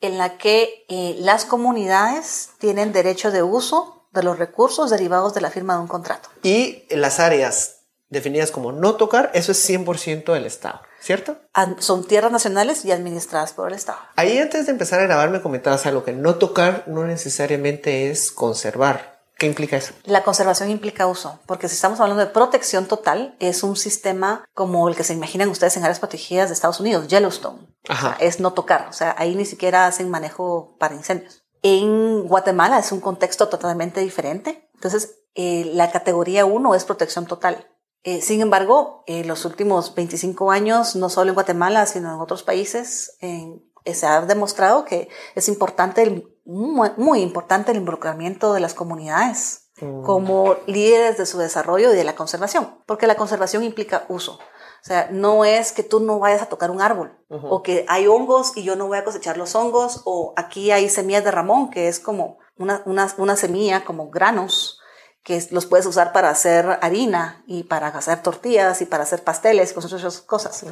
en 0.00 0.18
la 0.18 0.36
que 0.38 0.84
eh, 0.88 1.16
las 1.18 1.44
comunidades 1.44 2.50
tienen 2.58 2.92
derecho 2.92 3.30
de 3.30 3.42
uso 3.42 4.08
de 4.12 4.22
los 4.22 4.38
recursos 4.38 4.90
derivados 4.90 5.34
de 5.34 5.40
la 5.42 5.50
firma 5.50 5.74
de 5.74 5.80
un 5.80 5.88
contrato. 5.88 6.28
Y 6.42 6.84
las 6.90 7.20
áreas 7.20 7.81
definidas 8.12 8.50
como 8.50 8.72
no 8.72 8.96
tocar, 8.96 9.30
eso 9.32 9.52
es 9.52 9.68
100% 9.68 10.32
del 10.34 10.44
Estado, 10.44 10.82
¿cierto? 11.00 11.38
Son 11.78 12.06
tierras 12.06 12.30
nacionales 12.30 12.84
y 12.84 12.92
administradas 12.92 13.54
por 13.54 13.68
el 13.68 13.74
Estado. 13.74 13.98
Ahí 14.16 14.38
antes 14.38 14.66
de 14.66 14.72
empezar 14.72 15.00
a 15.00 15.04
grabar 15.04 15.30
me 15.30 15.40
comentabas 15.40 15.86
algo 15.86 16.04
que 16.04 16.12
no 16.12 16.34
tocar 16.36 16.84
no 16.86 17.04
necesariamente 17.04 18.10
es 18.10 18.30
conservar. 18.30 19.22
¿Qué 19.38 19.46
implica 19.46 19.76
eso? 19.76 19.94
La 20.04 20.22
conservación 20.22 20.70
implica 20.70 21.06
uso, 21.06 21.40
porque 21.46 21.68
si 21.68 21.74
estamos 21.74 21.98
hablando 22.00 22.24
de 22.24 22.30
protección 22.30 22.86
total, 22.86 23.34
es 23.40 23.62
un 23.62 23.76
sistema 23.76 24.44
como 24.54 24.88
el 24.88 24.94
que 24.94 25.04
se 25.04 25.14
imaginan 25.14 25.48
ustedes 25.48 25.76
en 25.78 25.82
áreas 25.82 25.98
protegidas 25.98 26.50
de 26.50 26.54
Estados 26.54 26.80
Unidos, 26.80 27.08
Yellowstone. 27.08 27.66
Ajá. 27.88 28.08
O 28.14 28.18
sea, 28.18 28.28
es 28.28 28.38
no 28.38 28.52
tocar, 28.52 28.86
o 28.88 28.92
sea, 28.92 29.16
ahí 29.18 29.34
ni 29.34 29.46
siquiera 29.46 29.86
hacen 29.86 30.10
manejo 30.10 30.76
para 30.78 30.94
incendios. 30.94 31.42
En 31.62 32.28
Guatemala 32.28 32.78
es 32.78 32.92
un 32.92 33.00
contexto 33.00 33.48
totalmente 33.48 34.00
diferente. 34.00 34.68
Entonces, 34.74 35.22
eh, 35.34 35.70
la 35.72 35.90
categoría 35.90 36.44
1 36.44 36.74
es 36.74 36.84
protección 36.84 37.26
total. 37.26 37.71
Eh, 38.04 38.20
sin 38.20 38.40
embargo, 38.40 39.04
en 39.06 39.28
los 39.28 39.44
últimos 39.44 39.94
25 39.94 40.50
años, 40.50 40.96
no 40.96 41.08
solo 41.08 41.30
en 41.30 41.34
Guatemala, 41.34 41.86
sino 41.86 42.12
en 42.14 42.20
otros 42.20 42.42
países, 42.42 43.16
en- 43.20 43.62
eh, 43.84 43.94
se 43.94 44.06
ha 44.06 44.20
demostrado 44.22 44.84
que 44.84 45.08
es 45.34 45.48
importante, 45.48 46.02
el- 46.02 46.28
muy, 46.44 46.90
muy 46.96 47.20
importante 47.20 47.70
el 47.70 47.76
involucramiento 47.78 48.52
de 48.52 48.60
las 48.60 48.74
comunidades 48.74 49.68
como 50.04 50.56
líderes 50.66 51.16
de 51.18 51.26
su 51.26 51.38
desarrollo 51.38 51.92
y 51.92 51.96
de 51.96 52.04
la 52.04 52.14
conservación, 52.14 52.76
porque 52.86 53.06
la 53.06 53.16
conservación 53.16 53.62
implica 53.64 54.04
uso. 54.08 54.32
O 54.34 54.84
sea, 54.84 55.08
no 55.12 55.44
es 55.44 55.72
que 55.72 55.82
tú 55.84 56.00
no 56.00 56.18
vayas 56.18 56.42
a 56.42 56.46
tocar 56.46 56.70
un 56.72 56.80
árbol, 56.80 57.16
o 57.50 57.62
que 57.62 57.84
hay 57.88 58.06
hongos 58.08 58.56
y 58.56 58.64
yo 58.64 58.74
no 58.76 58.86
voy 58.88 58.98
a 58.98 59.04
cosechar 59.04 59.36
los 59.36 59.54
hongos, 59.54 60.02
o 60.04 60.34
aquí 60.36 60.70
hay 60.72 60.88
semillas 60.88 61.24
de 61.24 61.30
ramón, 61.30 61.70
que 61.70 61.86
es 61.88 61.98
como 62.00 62.38
una, 62.58 62.82
una, 62.84 63.12
una 63.16 63.36
semilla, 63.36 63.84
como 63.84 64.10
granos, 64.10 64.78
que 65.22 65.46
los 65.50 65.66
puedes 65.66 65.86
usar 65.86 66.12
para 66.12 66.30
hacer 66.30 66.78
harina 66.82 67.44
y 67.46 67.62
para 67.62 67.88
hacer 67.88 68.22
tortillas 68.22 68.82
y 68.82 68.86
para 68.86 69.04
hacer 69.04 69.22
pasteles 69.22 69.70
y 69.70 69.74
cosas 69.74 69.92
otras 69.92 70.20
cosas. 70.20 70.64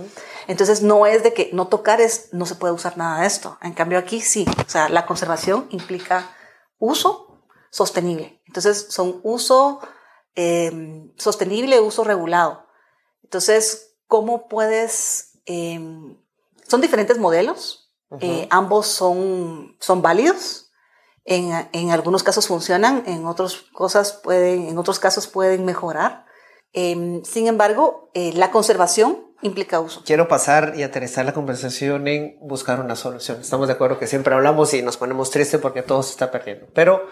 Entonces 0.48 0.82
no 0.82 1.06
es 1.06 1.22
de 1.22 1.32
que 1.32 1.50
no 1.52 1.68
tocar 1.68 2.00
es, 2.00 2.30
no 2.32 2.46
se 2.46 2.56
puede 2.56 2.72
usar 2.72 2.96
nada 2.96 3.20
de 3.20 3.26
esto. 3.26 3.58
En 3.62 3.72
cambio 3.72 3.98
aquí 3.98 4.20
sí, 4.20 4.46
o 4.66 4.68
sea, 4.68 4.88
la 4.88 5.06
conservación 5.06 5.68
implica 5.70 6.30
uso 6.78 7.44
sostenible. 7.70 8.42
Entonces 8.46 8.86
son 8.90 9.20
uso 9.22 9.80
eh, 10.34 11.12
sostenible, 11.16 11.80
uso 11.80 12.02
regulado. 12.02 12.66
Entonces, 13.22 13.94
¿cómo 14.08 14.48
puedes? 14.48 15.30
eh, 15.46 15.80
son 16.68 16.80
diferentes 16.80 17.18
modelos, 17.18 17.90
eh, 18.20 18.46
ambos 18.50 18.86
son, 18.86 19.76
son 19.80 20.02
válidos. 20.02 20.69
En, 21.24 21.68
en 21.72 21.90
algunos 21.90 22.22
casos 22.22 22.48
funcionan, 22.48 23.04
en 23.06 23.26
otros 23.26 23.66
cosas 23.72 24.12
pueden, 24.12 24.68
en 24.68 24.78
otros 24.78 24.98
casos 24.98 25.26
pueden 25.26 25.64
mejorar. 25.64 26.24
Em, 26.72 27.22
sin 27.24 27.46
embargo, 27.46 28.10
eh, 28.14 28.32
la 28.34 28.50
conservación 28.50 29.34
implica 29.42 29.80
uso. 29.80 30.02
Quiero 30.04 30.28
pasar 30.28 30.74
y 30.76 30.82
aterrizar 30.82 31.24
la 31.24 31.34
conversación 31.34 32.06
en 32.08 32.38
buscar 32.40 32.80
una 32.80 32.96
solución. 32.96 33.40
Estamos 33.40 33.68
de 33.68 33.74
acuerdo 33.74 33.98
que 33.98 34.06
siempre 34.06 34.34
hablamos 34.34 34.72
y 34.74 34.82
nos 34.82 34.96
ponemos 34.96 35.30
tristes 35.30 35.60
porque 35.60 35.82
todo 35.82 36.02
se 36.02 36.12
está 36.12 36.30
perdiendo. 36.30 36.66
Pero 36.74 37.02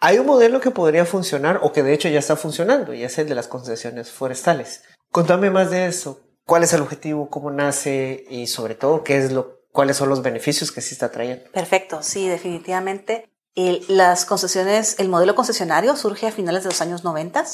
hay 0.00 0.18
un 0.18 0.26
modelo 0.26 0.60
que 0.60 0.70
podría 0.70 1.04
funcionar 1.04 1.60
o 1.62 1.72
que 1.72 1.82
de 1.82 1.92
hecho 1.92 2.08
ya 2.08 2.18
está 2.18 2.36
funcionando 2.36 2.94
y 2.94 3.04
es 3.04 3.18
el 3.18 3.28
de 3.28 3.34
las 3.34 3.48
concesiones 3.48 4.10
forestales. 4.10 4.82
Contame 5.10 5.50
más 5.50 5.70
de 5.70 5.86
eso. 5.86 6.20
¿Cuál 6.44 6.62
es 6.62 6.72
el 6.72 6.82
objetivo? 6.82 7.28
¿Cómo 7.28 7.50
nace? 7.50 8.24
Y 8.28 8.46
sobre 8.46 8.74
todo, 8.74 9.02
¿qué 9.02 9.18
es 9.18 9.32
lo, 9.32 9.60
cuáles 9.72 9.96
son 9.96 10.08
los 10.08 10.22
beneficios 10.22 10.70
que 10.70 10.80
sí 10.80 10.94
está 10.94 11.10
trayendo? 11.10 11.50
Perfecto, 11.50 12.02
sí, 12.02 12.28
definitivamente. 12.28 13.28
El- 13.56 13.84
las 13.88 14.24
concesiones, 14.24 14.94
el 15.00 15.08
modelo 15.08 15.34
concesionario 15.34 15.96
surge 15.96 16.28
a 16.28 16.32
finales 16.32 16.62
de 16.62 16.70
los 16.70 16.80
años 16.80 17.02
90, 17.02 17.44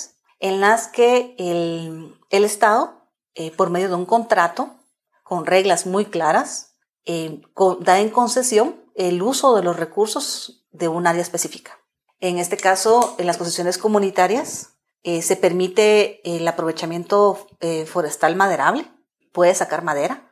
en 0.41 0.61
las 0.61 0.89
que 0.89 1.35
el, 1.39 2.15
el 2.29 2.45
Estado, 2.45 3.09
eh, 3.35 3.51
por 3.53 3.71
medio 3.71 3.89
de 3.89 3.95
un 3.95 4.05
contrato 4.05 4.75
con 5.23 5.47
reglas 5.47 5.87
muy 5.87 6.05
claras, 6.05 6.75
eh, 7.07 7.41
da 7.81 8.01
en 8.01 8.11
concesión 8.11 8.77
el 8.95 9.23
uso 9.23 9.55
de 9.57 9.63
los 9.63 9.77
recursos 9.77 10.67
de 10.73 10.89
un 10.89 11.07
área 11.07 11.23
específica. 11.23 11.79
En 12.21 12.39
este 12.39 12.57
caso, 12.57 13.15
en 13.19 13.27
las 13.27 13.39
concesiones 13.39 13.79
comunitarias, 13.79 14.75
eh, 15.05 15.23
se 15.23 15.37
permite 15.37 16.21
el 16.37 16.47
aprovechamiento 16.47 17.47
forestal 17.87 18.37
maderable, 18.37 18.87
puede 19.33 19.55
sacar 19.55 19.83
madera. 19.83 20.32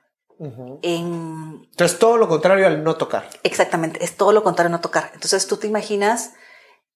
En 0.82 1.66
Entonces, 1.70 1.98
todo 1.98 2.16
lo 2.16 2.26
contrario 2.28 2.66
al 2.66 2.82
no 2.82 2.96
tocar. 2.96 3.28
Exactamente, 3.42 4.02
es 4.02 4.16
todo 4.16 4.32
lo 4.32 4.42
contrario 4.42 4.68
a 4.68 4.76
no 4.76 4.80
tocar. 4.80 5.10
Entonces 5.14 5.46
tú 5.46 5.58
te 5.58 5.66
imaginas 5.66 6.32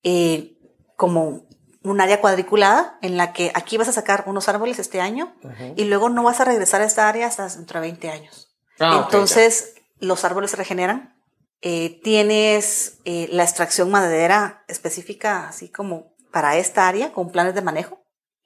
eh, 0.02 0.56
como 0.96 1.46
un 1.82 2.00
área 2.00 2.20
cuadriculada 2.20 2.98
en 3.02 3.18
la 3.18 3.34
que 3.34 3.52
aquí 3.54 3.76
vas 3.76 3.88
a 3.88 3.92
sacar 3.92 4.24
unos 4.26 4.48
árboles 4.48 4.78
este 4.78 5.02
año 5.02 5.34
y 5.76 5.84
luego 5.84 6.08
no 6.08 6.22
vas 6.22 6.40
a 6.40 6.46
regresar 6.46 6.80
a 6.80 6.86
esta 6.86 7.06
área 7.08 7.26
hasta 7.26 7.46
dentro 7.48 7.80
de 7.80 7.88
20 7.88 8.08
años. 8.10 8.56
Ah, 8.80 9.02
Entonces 9.04 9.74
los 9.98 10.24
árboles 10.24 10.50
se 10.50 10.56
regeneran. 10.56 11.14
eh, 11.60 12.00
tienes 12.02 12.98
eh, 13.04 13.28
la 13.30 13.42
extracción 13.42 13.90
maderera 13.90 14.64
específica, 14.68 15.48
así 15.48 15.70
como 15.70 16.14
para 16.32 16.56
esta 16.56 16.88
área, 16.88 17.12
con 17.12 17.30
planes 17.30 17.54
de 17.54 17.62
manejo. 17.62 18.02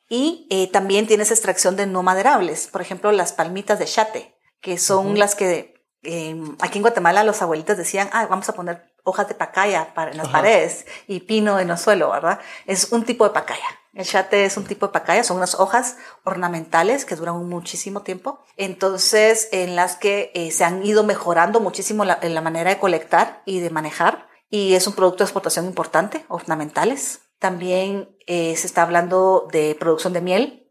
Y 0.08 0.46
eh, 0.50 0.68
también 0.70 1.06
tienes 1.06 1.30
extracción 1.30 1.76
de 1.76 1.86
no 1.86 2.02
maderables, 2.02 2.66
por 2.68 2.80
ejemplo, 2.80 3.10
las 3.12 3.32
palmitas 3.32 3.78
de 3.78 3.84
chate, 3.86 4.34
que 4.60 4.78
son 4.78 5.18
las 5.18 5.34
que 5.34 5.74
eh, 6.02 6.40
aquí 6.60 6.78
en 6.78 6.82
Guatemala 6.82 7.24
los 7.24 7.42
abuelitos 7.42 7.76
decían, 7.76 8.08
ah, 8.12 8.26
vamos 8.26 8.48
a 8.48 8.52
poner 8.52 8.94
hojas 9.04 9.28
de 9.28 9.34
pacaya 9.34 9.94
para, 9.94 10.10
en 10.10 10.16
las 10.16 10.26
Ajá. 10.26 10.38
paredes 10.38 10.86
y 11.06 11.20
pino 11.20 11.58
en 11.58 11.70
el 11.70 11.78
suelo, 11.78 12.10
¿verdad? 12.10 12.40
Es 12.66 12.92
un 12.92 13.04
tipo 13.04 13.24
de 13.24 13.30
pacaya. 13.30 13.64
El 13.94 14.04
chate 14.04 14.44
es 14.44 14.56
un 14.56 14.64
tipo 14.64 14.86
de 14.86 14.92
pacaya, 14.92 15.24
son 15.24 15.38
unas 15.38 15.56
hojas 15.56 15.96
ornamentales 16.24 17.04
que 17.04 17.16
duran 17.16 17.48
muchísimo 17.48 18.02
tiempo. 18.02 18.38
Entonces, 18.56 19.48
en 19.50 19.74
las 19.74 19.96
que 19.96 20.30
eh, 20.34 20.50
se 20.52 20.64
han 20.64 20.84
ido 20.84 21.02
mejorando 21.02 21.58
muchísimo 21.58 22.04
la, 22.04 22.18
en 22.22 22.34
la 22.34 22.40
manera 22.40 22.70
de 22.70 22.78
colectar 22.78 23.42
y 23.44 23.60
de 23.60 23.70
manejar. 23.70 24.28
Y 24.50 24.74
es 24.74 24.86
un 24.86 24.94
producto 24.94 25.18
de 25.18 25.24
exportación 25.24 25.66
importante, 25.66 26.24
ornamentales. 26.28 27.22
También 27.38 28.16
eh, 28.26 28.54
se 28.56 28.66
está 28.66 28.82
hablando 28.82 29.48
de 29.52 29.76
producción 29.78 30.12
de 30.12 30.20
miel, 30.20 30.67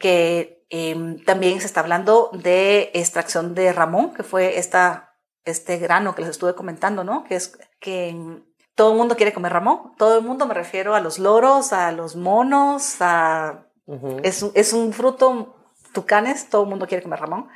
Que 0.00 0.64
eh, 0.70 1.16
también 1.24 1.60
se 1.60 1.66
está 1.66 1.80
hablando 1.80 2.30
de 2.32 2.90
extracción 2.94 3.54
de 3.54 3.72
ramón, 3.72 4.12
que 4.14 4.22
fue 4.22 4.58
esta, 4.58 5.14
este 5.44 5.78
grano 5.78 6.14
que 6.14 6.22
les 6.22 6.30
estuve 6.30 6.54
comentando, 6.54 7.04
¿no? 7.04 7.24
Que 7.24 7.36
es 7.36 7.56
que 7.80 8.12
mm, 8.12 8.42
todo 8.74 8.92
el 8.92 8.98
mundo 8.98 9.16
quiere 9.16 9.32
comer 9.32 9.52
ramón. 9.52 9.92
Todo 9.96 10.18
el 10.18 10.24
mundo 10.24 10.46
me 10.46 10.54
refiero 10.54 10.94
a 10.94 11.00
los 11.00 11.18
loros, 11.18 11.72
a 11.72 11.92
los 11.92 12.16
monos, 12.16 12.96
a... 13.00 13.66
Es, 14.22 14.42
un- 14.42 14.52
es 14.54 14.72
un 14.72 14.92
fruto, 14.92 15.54
tucanes, 15.92 16.48
todo 16.48 16.62
el 16.64 16.68
mundo 16.70 16.86
quiere 16.86 17.02
comer 17.02 17.20
ramón. 17.20 17.48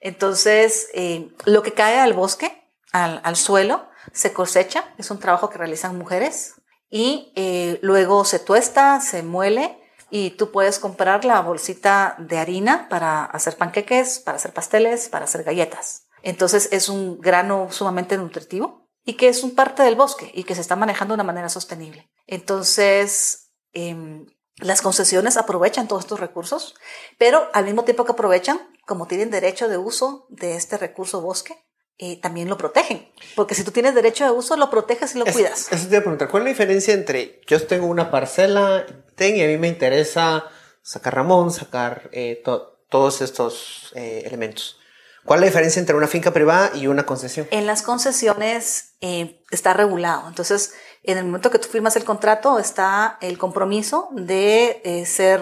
Entonces, 0.00 0.88
eh, 0.94 1.30
lo 1.44 1.62
que 1.62 1.72
cae 1.72 1.98
al 2.00 2.12
bosque, 2.12 2.70
al, 2.92 3.20
al 3.24 3.36
suelo, 3.36 3.86
se 4.12 4.32
cosecha, 4.32 4.84
es 4.98 5.10
un 5.10 5.18
trabajo 5.18 5.48
que 5.48 5.58
realizan 5.58 5.96
mujeres 5.96 6.54
y 6.90 7.32
eh, 7.36 7.78
luego 7.82 8.24
se 8.24 8.38
tuesta, 8.38 9.00
se 9.00 9.22
muele 9.22 9.78
y 10.16 10.30
tú 10.30 10.52
puedes 10.52 10.78
comprar 10.78 11.24
la 11.24 11.40
bolsita 11.40 12.14
de 12.20 12.38
harina 12.38 12.88
para 12.88 13.24
hacer 13.24 13.56
panqueques, 13.56 14.20
para 14.20 14.36
hacer 14.36 14.52
pasteles, 14.52 15.08
para 15.08 15.24
hacer 15.24 15.42
galletas. 15.42 16.06
Entonces 16.22 16.68
es 16.70 16.88
un 16.88 17.20
grano 17.20 17.66
sumamente 17.72 18.16
nutritivo 18.16 18.88
y 19.04 19.14
que 19.14 19.26
es 19.26 19.42
un 19.42 19.56
parte 19.56 19.82
del 19.82 19.96
bosque 19.96 20.30
y 20.32 20.44
que 20.44 20.54
se 20.54 20.60
está 20.60 20.76
manejando 20.76 21.14
de 21.14 21.16
una 21.16 21.24
manera 21.24 21.48
sostenible. 21.48 22.12
Entonces, 22.28 23.50
em, 23.72 24.26
las 24.58 24.82
concesiones 24.82 25.36
aprovechan 25.36 25.88
todos 25.88 26.04
estos 26.04 26.20
recursos, 26.20 26.76
pero 27.18 27.48
al 27.52 27.64
mismo 27.64 27.82
tiempo 27.82 28.04
que 28.04 28.12
aprovechan, 28.12 28.60
como 28.86 29.08
tienen 29.08 29.32
derecho 29.32 29.68
de 29.68 29.78
uso 29.78 30.28
de 30.28 30.54
este 30.54 30.78
recurso 30.78 31.22
bosque, 31.22 31.60
eh, 31.98 32.20
también 32.20 32.48
lo 32.48 32.56
protegen. 32.58 33.08
Porque 33.36 33.54
si 33.54 33.62
tú 33.64 33.70
tienes 33.70 33.94
derecho 33.94 34.24
de 34.24 34.30
uso, 34.30 34.56
lo 34.56 34.70
proteges 34.70 35.14
y 35.14 35.18
lo 35.18 35.26
Es- 35.26 35.32
cuidas. 35.34 35.72
Eso 35.72 35.84
te 35.84 35.90
iba 35.90 35.98
a 35.98 36.02
preguntar, 36.02 36.28
¿cuál 36.28 36.42
es 36.42 36.44
la 36.46 36.50
diferencia 36.50 36.94
entre 36.94 37.40
yo 37.46 37.64
tengo 37.66 37.86
una 37.86 38.10
parcela 38.10 38.84
ten, 39.16 39.36
y 39.36 39.42
a 39.42 39.46
mí 39.46 39.56
me 39.58 39.68
interesa 39.68 40.44
sacar 40.82 41.14
ramón, 41.14 41.52
sacar 41.52 42.08
eh, 42.12 42.40
to- 42.44 42.78
todos 42.90 43.20
estos 43.22 43.92
eh, 43.94 44.22
elementos? 44.26 44.78
¿Cuál 45.24 45.38
es 45.38 45.40
la 45.42 45.46
diferencia 45.46 45.80
entre 45.80 45.96
una 45.96 46.06
finca 46.06 46.32
privada 46.32 46.72
y 46.76 46.86
una 46.86 47.06
concesión? 47.06 47.46
En 47.50 47.66
las 47.66 47.80
concesiones 47.80 48.96
eh, 49.00 49.42
está 49.50 49.72
regulado. 49.72 50.28
Entonces, 50.28 50.74
en 51.02 51.16
el 51.16 51.24
momento 51.24 51.50
que 51.50 51.58
tú 51.58 51.68
firmas 51.68 51.96
el 51.96 52.04
contrato, 52.04 52.58
está 52.58 53.16
el 53.22 53.38
compromiso 53.38 54.10
de 54.12 54.82
eh, 54.84 55.06
ser, 55.06 55.40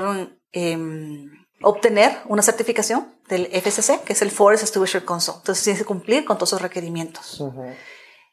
em, 0.52 1.41
obtener 1.62 2.19
una 2.26 2.42
certificación 2.42 3.14
del 3.28 3.47
FCC, 3.47 4.02
que 4.02 4.12
es 4.12 4.23
el 4.23 4.31
Forest 4.31 4.66
Stewardship 4.66 5.04
Council. 5.04 5.35
Entonces, 5.38 5.64
tienes 5.64 5.81
que 5.81 5.87
cumplir 5.87 6.25
con 6.25 6.37
todos 6.37 6.50
esos 6.50 6.62
requerimientos. 6.62 7.42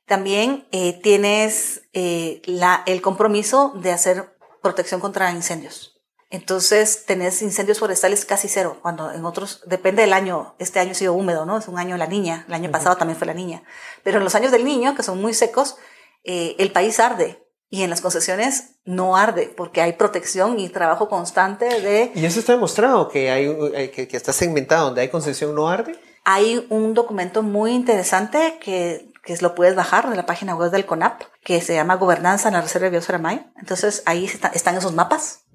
También 0.05 0.67
eh, 0.71 0.99
tienes 1.01 1.83
eh, 1.93 2.41
la, 2.45 2.83
el 2.85 3.01
compromiso 3.01 3.73
de 3.75 3.91
hacer 3.91 4.37
protección 4.61 4.99
contra 4.99 5.31
incendios. 5.31 5.99
Entonces, 6.31 7.05
tenés 7.05 7.41
incendios 7.41 7.79
forestales 7.79 8.23
casi 8.23 8.47
cero, 8.47 8.77
cuando 8.83 9.11
en 9.11 9.25
otros, 9.25 9.63
depende 9.65 10.03
del 10.03 10.13
año, 10.13 10.55
este 10.59 10.79
año 10.79 10.91
ha 10.91 10.95
sido 10.95 11.13
húmedo, 11.13 11.45
¿no? 11.45 11.57
Es 11.57 11.67
un 11.67 11.79
año 11.79 11.97
la 11.97 12.05
niña, 12.05 12.45
el 12.47 12.53
año 12.53 12.69
pasado 12.69 12.97
también 12.97 13.17
fue 13.17 13.25
la 13.25 13.33
niña. 13.33 13.63
Pero 14.03 14.19
en 14.19 14.23
los 14.23 14.35
años 14.35 14.51
del 14.51 14.63
niño, 14.63 14.93
que 14.95 15.01
son 15.01 15.19
muy 15.19 15.33
secos, 15.33 15.77
eh, 16.23 16.55
el 16.59 16.71
país 16.71 16.99
arde. 16.99 17.43
Y 17.69 17.83
en 17.83 17.89
las 17.89 18.01
concesiones 18.01 18.79
no 18.83 19.15
arde, 19.15 19.53
porque 19.55 19.81
hay 19.81 19.93
protección 19.93 20.59
y 20.59 20.69
trabajo 20.69 21.07
constante 21.07 21.65
de 21.81 22.11
Y 22.15 22.25
eso 22.25 22.39
está 22.39 22.53
demostrado, 22.53 23.09
que, 23.09 23.29
hay, 23.29 23.45
eh, 23.75 23.91
que, 23.91 24.07
que 24.07 24.17
está 24.17 24.33
segmentado, 24.33 24.85
donde 24.85 25.01
hay 25.01 25.09
concesión 25.09 25.53
no 25.53 25.69
arde. 25.69 25.95
Hay 26.25 26.65
un 26.69 26.93
documento 26.93 27.43
muy 27.43 27.71
interesante 27.71 28.57
que 28.59 29.09
que 29.23 29.37
lo 29.41 29.53
puedes 29.53 29.75
bajar 29.75 30.09
de 30.09 30.15
la 30.15 30.25
página 30.25 30.55
web 30.55 30.71
del 30.71 30.87
CONAP, 30.87 31.21
que 31.43 31.61
se 31.61 31.75
llama 31.75 31.97
Gobernanza 31.97 32.47
en 32.47 32.55
la 32.55 32.61
Reserva 32.61 32.85
de 32.85 32.91
Biosfera 32.91 33.19
Maya. 33.19 33.51
Entonces 33.57 34.01
ahí 34.07 34.25
están 34.25 34.75
esos 34.75 34.93
mapas. 34.93 35.45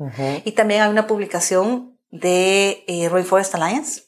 Y 0.45 0.53
también 0.53 0.83
hay 0.83 0.91
una 0.91 1.07
publicación 1.07 1.99
de 2.11 2.85
eh, 2.87 3.09
Rainforest 3.09 3.55
Alliance, 3.57 4.03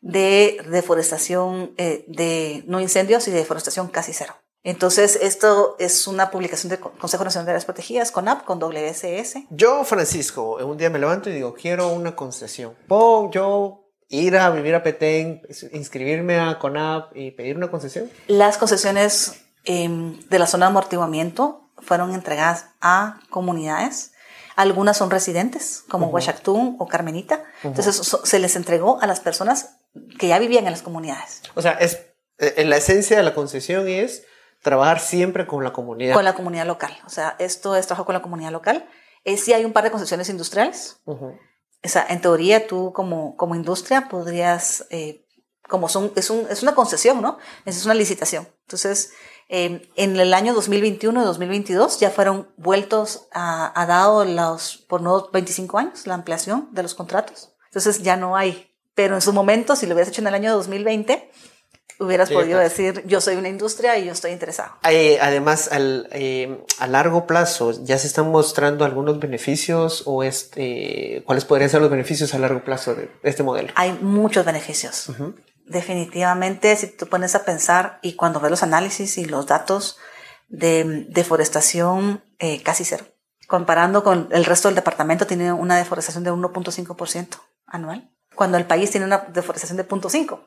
de 0.00 0.58
deforestación, 0.70 1.74
eh, 1.76 2.06
de 2.08 2.64
no 2.66 2.80
incendios 2.80 3.28
y 3.28 3.30
de 3.30 3.38
deforestación 3.38 3.88
casi 3.88 4.14
cero. 4.14 4.34
Entonces, 4.66 5.16
esto 5.22 5.76
es 5.78 6.08
una 6.08 6.32
publicación 6.32 6.70
del 6.70 6.80
Consejo 6.80 7.22
Nacional 7.22 7.46
de 7.46 7.52
las 7.52 7.64
Protegidas, 7.64 8.10
CONAP, 8.10 8.44
con 8.44 8.58
WSS. 8.58 9.44
Yo, 9.50 9.84
Francisco, 9.84 10.56
un 10.56 10.76
día 10.76 10.90
me 10.90 10.98
levanto 10.98 11.30
y 11.30 11.34
digo, 11.34 11.54
quiero 11.54 11.86
una 11.92 12.16
concesión. 12.16 12.74
Pon 12.88 13.30
yo 13.30 13.86
ir 14.08 14.36
a 14.36 14.50
vivir 14.50 14.74
a 14.74 14.82
Petén, 14.82 15.40
inscribirme 15.70 16.40
a 16.40 16.58
CONAP 16.58 17.16
y 17.16 17.30
pedir 17.30 17.56
una 17.56 17.70
concesión? 17.70 18.10
Las 18.26 18.58
concesiones 18.58 19.40
em, 19.62 20.18
de 20.28 20.38
la 20.40 20.48
zona 20.48 20.66
de 20.66 20.70
amortiguamiento 20.70 21.70
fueron 21.78 22.12
entregadas 22.12 22.66
a 22.80 23.20
comunidades. 23.30 24.14
Algunas 24.56 24.96
son 24.96 25.10
residentes, 25.12 25.84
como 25.88 26.08
uh 26.08 26.76
o 26.80 26.88
Carmenita. 26.88 27.44
Entonces 27.62 28.18
se 28.24 28.38
les 28.40 28.56
entregó 28.56 29.00
a 29.00 29.06
las 29.06 29.20
personas 29.20 29.76
que 30.18 30.26
ya 30.26 30.40
vivían 30.40 30.64
en 30.66 30.72
las 30.72 30.82
comunidades. 30.82 31.42
O 31.54 31.62
sea, 31.62 31.74
es, 31.74 32.00
eh, 32.38 32.54
en 32.56 32.68
la 32.68 32.78
esencia 32.78 33.16
de 33.16 33.22
la 33.22 33.32
concesión 33.32 33.86
es 33.86 34.24
trabajar 34.66 34.98
siempre 34.98 35.46
con 35.46 35.62
la 35.62 35.72
comunidad. 35.72 36.12
Con 36.12 36.24
la 36.24 36.34
comunidad 36.34 36.66
local. 36.66 36.92
O 37.06 37.08
sea, 37.08 37.36
esto 37.38 37.76
es 37.76 37.86
trabajo 37.86 38.04
con 38.04 38.14
la 38.14 38.20
comunidad 38.20 38.50
local. 38.50 38.84
Es, 39.22 39.44
sí 39.44 39.52
hay 39.52 39.64
un 39.64 39.72
par 39.72 39.84
de 39.84 39.92
concesiones 39.92 40.28
industriales. 40.28 41.00
O 41.06 41.38
sea, 41.84 42.04
en 42.08 42.20
teoría 42.20 42.66
tú 42.66 42.92
como, 42.92 43.36
como 43.36 43.54
industria 43.54 44.08
podrías, 44.08 44.84
eh, 44.90 45.24
como 45.68 45.88
son, 45.88 46.10
es, 46.16 46.30
un, 46.30 46.48
es 46.50 46.64
una 46.64 46.74
concesión, 46.74 47.22
¿no? 47.22 47.38
Es 47.64 47.84
una 47.84 47.94
licitación. 47.94 48.48
Entonces, 48.62 49.12
eh, 49.48 49.88
en 49.94 50.18
el 50.18 50.34
año 50.34 50.52
2021 50.52 51.22
y 51.22 51.24
2022 51.24 52.00
ya 52.00 52.10
fueron 52.10 52.48
vueltos 52.56 53.28
a, 53.32 53.80
a 53.80 53.86
dado 53.86 54.24
los, 54.24 54.78
por 54.88 55.00
nuevos 55.00 55.30
25 55.30 55.78
años 55.78 56.08
la 56.08 56.14
ampliación 56.14 56.70
de 56.72 56.82
los 56.82 56.96
contratos. 56.96 57.54
Entonces 57.66 58.02
ya 58.02 58.16
no 58.16 58.36
hay. 58.36 58.74
Pero 58.96 59.14
en 59.14 59.20
su 59.20 59.32
momento, 59.32 59.76
si 59.76 59.86
lo 59.86 59.94
hubieras 59.94 60.08
hecho 60.08 60.22
en 60.22 60.26
el 60.26 60.34
año 60.34 60.52
2020, 60.54 61.30
hubieras 61.98 62.30
podido 62.30 62.58
decir, 62.58 63.02
yo 63.06 63.20
soy 63.20 63.36
una 63.36 63.48
industria 63.48 63.98
y 63.98 64.06
yo 64.06 64.12
estoy 64.12 64.32
interesado. 64.32 64.72
además, 64.82 65.70
al, 65.72 66.08
eh, 66.12 66.64
a 66.78 66.86
largo 66.86 67.26
plazo, 67.26 67.72
¿ya 67.84 67.98
se 67.98 68.06
están 68.06 68.30
mostrando 68.30 68.84
algunos 68.84 69.18
beneficios 69.18 70.02
o 70.06 70.22
este, 70.22 71.22
cuáles 71.26 71.44
podrían 71.44 71.70
ser 71.70 71.80
los 71.80 71.90
beneficios 71.90 72.34
a 72.34 72.38
largo 72.38 72.62
plazo 72.64 72.94
de 72.94 73.10
este 73.22 73.42
modelo? 73.42 73.72
Hay 73.76 73.98
muchos 74.00 74.44
beneficios. 74.44 75.10
Definitivamente, 75.66 76.76
si 76.76 76.88
tú 76.88 77.06
pones 77.06 77.34
a 77.34 77.44
pensar 77.44 77.98
y 78.02 78.14
cuando 78.14 78.40
ves 78.40 78.50
los 78.50 78.62
análisis 78.62 79.18
y 79.18 79.24
los 79.24 79.46
datos 79.46 79.98
de 80.48 81.06
deforestación, 81.08 82.22
eh, 82.38 82.62
casi 82.62 82.84
cero. 82.84 83.04
Comparando 83.48 84.04
con 84.04 84.28
el 84.32 84.44
resto 84.44 84.68
del 84.68 84.76
departamento, 84.76 85.26
tiene 85.26 85.52
una 85.52 85.76
deforestación 85.76 86.24
de 86.24 86.32
1.5% 86.32 87.40
anual, 87.66 88.10
cuando 88.34 88.58
el 88.58 88.66
país 88.66 88.90
tiene 88.90 89.06
una 89.06 89.18
deforestación 89.18 89.76
de 89.76 89.88
0.5%. 89.88 90.40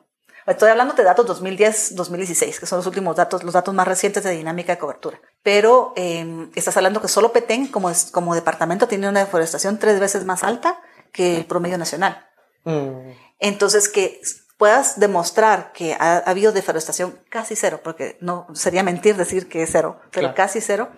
Estoy 0.50 0.68
hablando 0.70 0.94
de 0.94 1.04
datos 1.04 1.26
2010-2016, 1.40 2.58
que 2.58 2.66
son 2.66 2.78
los 2.78 2.86
últimos 2.86 3.14
datos, 3.14 3.44
los 3.44 3.54
datos 3.54 3.72
más 3.72 3.86
recientes 3.86 4.24
de 4.24 4.32
dinámica 4.32 4.72
de 4.72 4.78
cobertura. 4.78 5.20
Pero 5.44 5.92
em, 5.94 6.50
estás 6.56 6.76
hablando 6.76 7.00
que 7.00 7.06
solo 7.06 7.32
Petén, 7.32 7.68
como, 7.68 7.90
como 8.10 8.34
departamento, 8.34 8.88
tiene 8.88 9.08
una 9.08 9.20
deforestación 9.20 9.78
tres 9.78 10.00
veces 10.00 10.24
más 10.24 10.42
alta 10.42 10.80
que 11.12 11.36
el 11.36 11.46
promedio 11.46 11.78
nacional. 11.78 12.26
Mm. 12.64 13.12
Entonces, 13.38 13.88
que 13.88 14.20
puedas 14.58 14.98
demostrar 14.98 15.72
que 15.72 15.94
ha, 15.94 16.18
habido 16.18 16.50
deforestación 16.50 17.18
casi 17.28 17.54
cero, 17.54 17.80
porque 17.84 18.18
no 18.20 18.48
sería 18.52 18.82
mentir 18.82 19.16
decir 19.16 19.48
que 19.48 19.62
es 19.62 19.70
cero, 19.70 20.00
pero 20.10 20.34
casi 20.34 20.60
cero, 20.60 20.88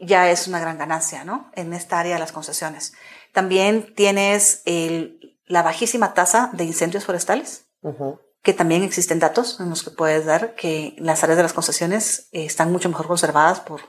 ya 0.00 0.30
es 0.30 0.48
una 0.48 0.58
gran 0.58 0.78
ganancia, 0.78 1.22
¿no? 1.24 1.50
En 1.54 1.74
esta 1.74 2.00
área 2.00 2.14
de 2.14 2.20
las 2.20 2.32
concesiones. 2.32 2.94
También 3.32 3.94
tienes 3.94 4.62
el, 4.64 5.38
la 5.44 5.62
bajísima 5.62 6.14
tasa 6.14 6.48
de 6.54 6.64
incendios 6.64 7.04
forestales 7.04 7.66
que 8.46 8.54
también 8.54 8.84
existen 8.84 9.18
datos 9.18 9.58
en 9.58 9.68
los 9.70 9.82
que 9.82 9.90
puedes 9.90 10.24
dar 10.24 10.54
que 10.54 10.94
las 10.98 11.24
áreas 11.24 11.36
de 11.36 11.42
las 11.42 11.52
concesiones 11.52 12.28
eh, 12.30 12.44
están 12.44 12.70
mucho 12.70 12.88
mejor 12.88 13.08
conservadas 13.08 13.58
por, 13.58 13.80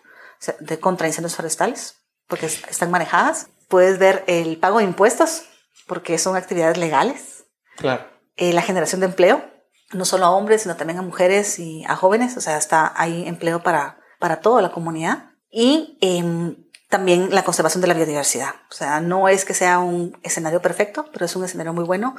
de 0.60 0.80
contra 0.80 1.06
incendios 1.06 1.36
forestales, 1.36 1.98
porque 2.28 2.48
están 2.48 2.90
manejadas. 2.90 3.50
Puedes 3.68 4.00
ver 4.00 4.24
el 4.26 4.58
pago 4.58 4.80
de 4.80 4.86
impuestos, 4.86 5.44
porque 5.86 6.18
son 6.18 6.36
actividades 6.36 6.80
legales. 6.80 7.46
Claro. 7.76 8.08
Eh, 8.36 8.52
la 8.52 8.64
generación 8.64 9.00
de 9.00 9.06
empleo, 9.06 9.46
no 9.94 10.06
solo 10.06 10.26
a 10.26 10.32
hombres, 10.32 10.64
sino 10.64 10.76
también 10.76 10.98
a 10.98 11.04
mujeres 11.04 11.60
y 11.60 11.86
a 11.86 11.96
jóvenes, 11.96 12.36
o 12.36 12.42
sea, 12.42 12.58
está 12.58 12.92
ahí 12.96 13.28
empleo 13.28 13.62
para, 13.62 14.00
para 14.18 14.40
toda 14.40 14.64
la 14.64 14.72
comunidad. 14.72 15.34
Y 15.52 16.00
em, 16.02 16.56
también 16.90 17.30
la 17.30 17.44
conservación 17.44 17.82
de 17.82 17.90
la 17.90 17.94
biodiversidad. 17.94 18.56
O 18.72 18.74
sea, 18.74 19.02
no 19.02 19.30
es 19.30 19.46
que 19.46 19.54
sea 19.54 19.78
un 19.78 20.18
escenario 20.24 20.64
perfecto, 20.64 21.06
pero 21.14 21.26
es 21.26 21.36
un 21.36 21.46
escenario 21.46 21.74
muy 21.74 21.84
bueno 21.84 22.16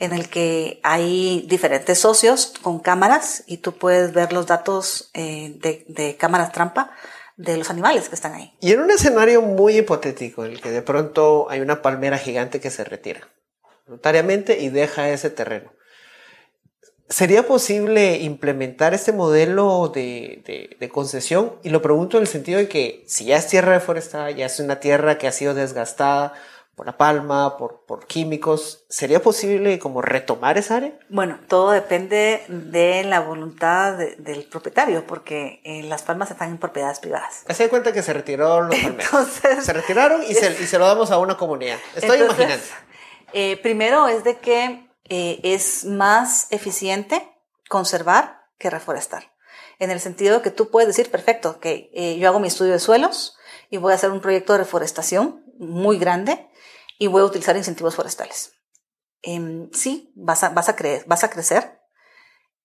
en 0.00 0.14
el 0.14 0.28
que 0.28 0.80
hay 0.82 1.44
diferentes 1.46 1.98
socios 1.98 2.54
con 2.62 2.80
cámaras 2.80 3.44
y 3.46 3.58
tú 3.58 3.76
puedes 3.76 4.12
ver 4.12 4.32
los 4.32 4.46
datos 4.46 5.10
eh, 5.14 5.54
de, 5.60 6.16
cámaras 6.16 6.52
trampa 6.52 6.90
de 7.36 7.58
los 7.58 7.70
animales 7.70 8.08
que 8.08 8.14
están 8.14 8.34
ahí. 8.34 8.54
Y 8.60 8.72
en 8.72 8.80
un 8.80 8.90
escenario 8.90 9.42
muy 9.42 9.76
hipotético, 9.76 10.44
en 10.44 10.52
el 10.52 10.60
que 10.60 10.70
de 10.70 10.82
pronto 10.82 11.48
hay 11.50 11.60
una 11.60 11.82
palmera 11.82 12.18
gigante 12.18 12.60
que 12.60 12.70
se 12.70 12.82
retira 12.82 13.28
voluntariamente 13.86 14.60
y 14.60 14.70
deja 14.70 15.10
ese 15.10 15.30
terreno. 15.30 15.72
¿Sería 17.08 17.44
posible 17.44 18.18
implementar 18.18 18.94
este 18.94 19.12
modelo 19.12 19.90
de, 19.92 20.76
de, 20.78 20.88
concesión? 20.88 21.56
Y 21.64 21.70
lo 21.70 21.82
pregunto 21.82 22.16
en 22.16 22.22
el 22.22 22.28
sentido 22.28 22.58
de 22.58 22.68
que 22.68 23.02
si 23.08 23.24
ya 23.24 23.36
es 23.36 23.48
tierra 23.48 23.72
deforestada, 23.72 24.30
ya 24.30 24.46
es 24.46 24.60
una 24.60 24.78
tierra 24.78 25.18
que 25.18 25.26
ha 25.26 25.32
sido 25.32 25.52
desgastada, 25.54 26.34
por 26.74 26.86
la 26.86 26.96
palma, 26.96 27.56
por, 27.58 27.84
por 27.84 28.06
químicos. 28.06 28.84
¿Sería 28.88 29.20
posible 29.20 29.78
como 29.78 30.00
retomar 30.00 30.56
esa 30.56 30.76
área? 30.76 30.98
Bueno, 31.08 31.38
todo 31.46 31.72
depende 31.72 32.42
de 32.48 33.04
la 33.04 33.20
voluntad 33.20 33.98
del 33.98 34.44
propietario, 34.44 35.06
porque 35.06 35.60
eh, 35.64 35.82
las 35.82 36.02
palmas 36.02 36.30
están 36.30 36.50
en 36.50 36.58
propiedades 36.58 36.98
privadas. 36.98 37.44
Se 37.50 37.68
cuenta 37.68 37.92
que 37.92 38.02
se 38.02 38.12
retiraron 38.12 38.68
los 38.68 38.78
palmeros. 38.78 39.28
se 39.62 39.72
retiraron 39.72 40.22
y, 40.22 40.34
se, 40.34 40.52
y, 40.52 40.66
se, 40.66 40.78
lo 40.78 40.86
damos 40.86 41.10
a 41.10 41.18
una 41.18 41.36
comunidad. 41.36 41.78
Estoy 41.94 42.20
imaginando. 42.20 42.64
Eh, 43.32 43.58
primero 43.58 44.08
es 44.08 44.24
de 44.24 44.38
que 44.38 44.88
eh, 45.08 45.38
es 45.42 45.84
más 45.84 46.46
eficiente 46.50 47.28
conservar 47.68 48.46
que 48.58 48.70
reforestar. 48.70 49.32
En 49.78 49.90
el 49.90 50.00
sentido 50.00 50.38
de 50.38 50.42
que 50.42 50.50
tú 50.50 50.70
puedes 50.70 50.88
decir, 50.88 51.10
perfecto, 51.10 51.60
que 51.60 52.18
yo 52.18 52.28
hago 52.28 52.40
mi 52.40 52.48
estudio 52.48 52.72
de 52.72 52.78
suelos 52.78 53.36
y 53.70 53.76
voy 53.76 53.92
a 53.92 53.94
hacer 53.94 54.10
un 54.10 54.20
proyecto 54.20 54.52
de 54.52 54.58
reforestación 54.58 55.44
muy 55.58 55.98
grande 55.98 56.49
y 57.00 57.06
voy 57.06 57.22
a 57.22 57.24
utilizar 57.24 57.56
incentivos 57.56 57.96
forestales. 57.96 58.52
Em, 59.22 59.70
sí, 59.72 60.12
vas 60.14 60.44
a, 60.44 60.50
vas, 60.50 60.68
a 60.68 60.76
vas 61.06 61.24
a 61.24 61.30
crecer. 61.30 61.80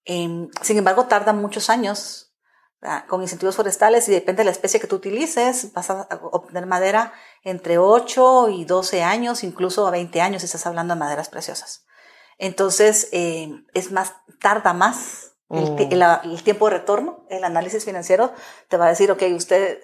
Em, 0.03 0.49
sin 0.61 0.77
embargo, 0.77 1.05
tarda 1.05 1.31
muchos 1.31 1.69
años 1.69 2.33
con 3.07 3.21
incentivos 3.21 3.55
forestales 3.55 4.07
y 4.09 4.11
depende 4.11 4.41
de 4.41 4.45
la 4.45 4.51
especie 4.51 4.79
que 4.79 4.87
tú 4.87 4.97
utilices, 4.97 5.73
vas 5.73 5.89
a 5.89 6.07
obtener 6.31 6.67
madera 6.67 7.13
entre 7.43 7.79
8 7.79 8.49
y 8.49 8.65
12 8.65 9.01
años, 9.01 9.43
incluso 9.43 9.87
a 9.87 9.91
20 9.91 10.21
años 10.21 10.41
si 10.41 10.45
estás 10.47 10.67
hablando 10.67 10.93
de 10.93 10.99
maderas 10.99 11.29
preciosas. 11.29 11.85
Entonces, 12.37 13.07
em, 13.13 13.65
es 13.73 13.91
más, 13.91 14.13
tarda 14.41 14.73
más 14.73 15.31
el, 15.49 15.71
mm. 15.71 16.29
el, 16.29 16.43
tiempo 16.43 16.69
de 16.69 16.77
retorno. 16.77 17.25
El 17.29 17.45
análisis 17.45 17.85
financiero 17.85 18.33
te 18.67 18.75
va 18.75 18.87
a 18.87 18.89
decir, 18.89 19.09
ok, 19.11 19.23
usted 19.33 19.79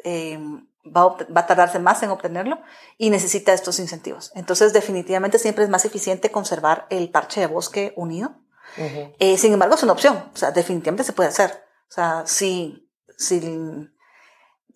va 0.85 1.15
a, 1.35 1.47
tardarse 1.47 1.79
más 1.79 2.01
en 2.03 2.09
obtenerlo 2.09 2.59
y 2.97 3.09
necesita 3.09 3.53
estos 3.53 3.79
incentivos. 3.79 4.31
Entonces, 4.35 4.73
definitivamente 4.73 5.39
siempre 5.39 5.63
es 5.63 5.69
más 5.69 5.85
eficiente 5.85 6.31
conservar 6.31 6.87
el 6.89 7.09
parche 7.09 7.41
de 7.41 7.47
bosque 7.47 7.93
unido. 7.95 8.35
Eh, 8.77 9.37
sin 9.37 9.53
embargo, 9.53 9.75
es 9.75 9.83
una 9.83 9.93
opción. 9.93 10.31
O 10.33 10.37
sea, 10.37 10.51
definitivamente 10.51 11.03
se 11.03 11.13
puede 11.13 11.29
hacer. 11.29 11.51
O 11.89 11.93
sea, 11.93 12.23
si, 12.25 12.89
si, 13.17 13.89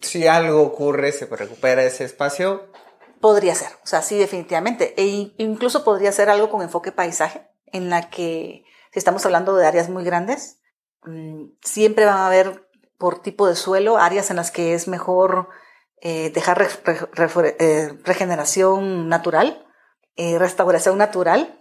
si 0.02 0.28
algo 0.28 0.62
ocurre, 0.62 1.12
se 1.12 1.26
recupera 1.26 1.84
ese 1.84 2.04
espacio. 2.04 2.70
Podría 3.22 3.56
ser. 3.56 3.70
O 3.84 3.88
sea, 3.88 4.02
sí, 4.02 4.18
definitivamente. 4.18 4.94
E 4.98 5.34
incluso 5.38 5.84
podría 5.84 6.12
ser 6.12 6.30
algo 6.30 6.50
con 6.50 6.62
enfoque 6.62 6.92
paisaje, 6.92 7.48
en 7.68 7.90
la 7.90 8.10
que, 8.10 8.66
si 8.92 9.00
estamos 9.00 9.26
hablando 9.26 9.56
de 9.56 9.66
áreas 9.66 9.90
muy 9.90 10.04
grandes, 10.04 10.60
mm, 11.06 11.46
siempre 11.64 12.06
van 12.06 12.18
a 12.18 12.28
haber 12.28 12.68
por 12.98 13.22
tipo 13.22 13.48
de 13.48 13.56
suelo 13.56 13.98
áreas 13.98 14.30
en 14.30 14.36
las 14.36 14.52
que 14.52 14.74
es 14.74 14.88
mejor 14.88 15.50
eh, 16.02 16.30
dejar 16.32 16.68
eh, 17.60 17.90
regeneración 18.04 19.10
natural, 19.10 19.66
eh, 20.16 20.38
restauración 20.38 20.98
natural, 20.98 21.60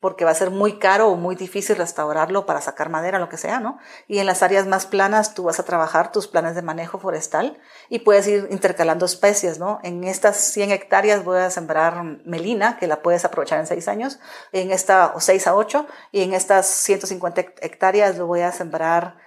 porque 0.00 0.24
va 0.24 0.30
a 0.30 0.34
ser 0.34 0.48
muy 0.50 0.78
caro 0.78 1.08
o 1.08 1.16
muy 1.16 1.36
difícil 1.36 1.76
restaurarlo 1.76 2.46
para 2.46 2.62
sacar 2.62 2.88
madera, 2.88 3.18
lo 3.18 3.28
que 3.28 3.36
sea, 3.36 3.60
¿no? 3.60 3.78
Y 4.08 4.18
en 4.18 4.24
las 4.24 4.42
áreas 4.42 4.66
más 4.66 4.86
planas 4.86 5.34
tú 5.34 5.42
vas 5.42 5.60
a 5.60 5.64
trabajar 5.64 6.10
tus 6.10 6.26
planes 6.26 6.54
de 6.54 6.62
manejo 6.62 6.98
forestal 6.98 7.60
y 7.90 7.98
puedes 7.98 8.26
ir 8.28 8.48
intercalando 8.50 9.04
especies, 9.04 9.58
¿no? 9.58 9.78
En 9.82 10.04
estas 10.04 10.38
100 10.38 10.70
hectáreas 10.70 11.22
voy 11.22 11.38
a 11.38 11.50
sembrar 11.50 12.02
melina, 12.24 12.78
que 12.78 12.86
la 12.86 13.02
puedes 13.02 13.26
aprovechar 13.26 13.60
en 13.60 13.66
6 13.66 13.88
años, 13.88 14.20
en 14.52 14.70
esta, 14.70 15.12
o 15.14 15.20
6 15.20 15.46
a 15.46 15.54
8, 15.54 15.86
y 16.12 16.22
en 16.22 16.32
estas 16.32 16.66
150 16.66 17.42
hectáreas 17.60 18.16
lo 18.16 18.26
voy 18.26 18.40
a 18.40 18.52
sembrar 18.52 19.18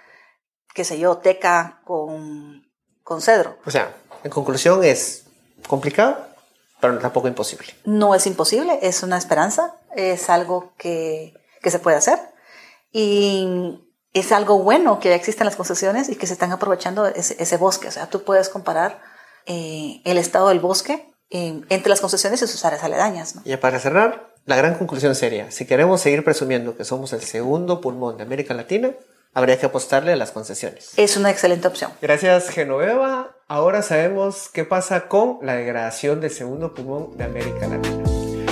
qué 0.76 0.84
sé 0.84 0.98
yo, 0.98 1.16
teca 1.16 1.80
con, 1.84 2.70
con 3.02 3.22
cedro. 3.22 3.56
O 3.64 3.70
sea, 3.70 3.96
en 4.26 4.30
conclusión 4.30 4.82
es 4.84 5.24
complicado, 5.68 6.18
pero 6.80 6.98
tampoco 6.98 7.28
imposible. 7.28 7.68
No 7.84 8.14
es 8.14 8.26
imposible, 8.26 8.78
es 8.82 9.02
una 9.02 9.16
esperanza, 9.16 9.76
es 9.94 10.28
algo 10.28 10.72
que, 10.76 11.32
que 11.62 11.70
se 11.70 11.78
puede 11.78 11.96
hacer 11.96 12.18
y 12.92 13.80
es 14.12 14.32
algo 14.32 14.58
bueno 14.58 14.98
que 14.98 15.10
ya 15.10 15.14
existen 15.14 15.44
las 15.44 15.54
concesiones 15.54 16.08
y 16.08 16.16
que 16.16 16.26
se 16.26 16.32
están 16.32 16.50
aprovechando 16.50 17.06
ese, 17.06 17.36
ese 17.38 17.56
bosque. 17.56 17.86
O 17.86 17.92
sea, 17.92 18.10
tú 18.10 18.24
puedes 18.24 18.48
comparar 18.48 19.00
eh, 19.46 20.02
el 20.04 20.18
estado 20.18 20.48
del 20.48 20.58
bosque 20.58 21.08
eh, 21.30 21.62
entre 21.68 21.88
las 21.88 22.00
concesiones 22.00 22.42
y 22.42 22.48
sus 22.48 22.64
áreas 22.64 22.82
aledañas. 22.82 23.36
¿no? 23.36 23.42
Y 23.44 23.56
para 23.58 23.78
cerrar, 23.78 24.34
la 24.44 24.56
gran 24.56 24.74
conclusión 24.74 25.14
sería, 25.14 25.52
si 25.52 25.66
queremos 25.66 26.00
seguir 26.00 26.24
presumiendo 26.24 26.76
que 26.76 26.84
somos 26.84 27.12
el 27.12 27.22
segundo 27.22 27.80
pulmón 27.80 28.16
de 28.16 28.24
América 28.24 28.54
Latina, 28.54 28.90
habría 29.34 29.58
que 29.58 29.66
apostarle 29.66 30.12
a 30.12 30.16
las 30.16 30.32
concesiones. 30.32 30.92
Es 30.96 31.16
una 31.16 31.30
excelente 31.30 31.68
opción. 31.68 31.92
Gracias, 32.02 32.48
Genoveva. 32.48 33.35
Ahora 33.48 33.82
sabemos 33.82 34.50
qué 34.52 34.64
pasa 34.64 35.06
con 35.06 35.38
la 35.40 35.54
degradación 35.54 36.20
del 36.20 36.32
segundo 36.32 36.74
pulmón 36.74 37.16
de 37.16 37.22
América 37.22 37.68
Latina. 37.68 38.02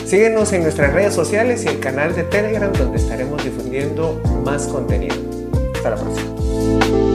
Síguenos 0.06 0.52
en 0.52 0.62
nuestras 0.62 0.92
redes 0.92 1.12
sociales 1.12 1.64
y 1.64 1.68
el 1.68 1.80
canal 1.80 2.14
de 2.14 2.22
Telegram 2.22 2.72
donde 2.72 2.98
estaremos 2.98 3.42
difundiendo 3.42 4.22
más 4.44 4.68
contenido. 4.68 5.16
Hasta 5.74 5.90
la 5.90 5.96
próxima. 5.96 7.13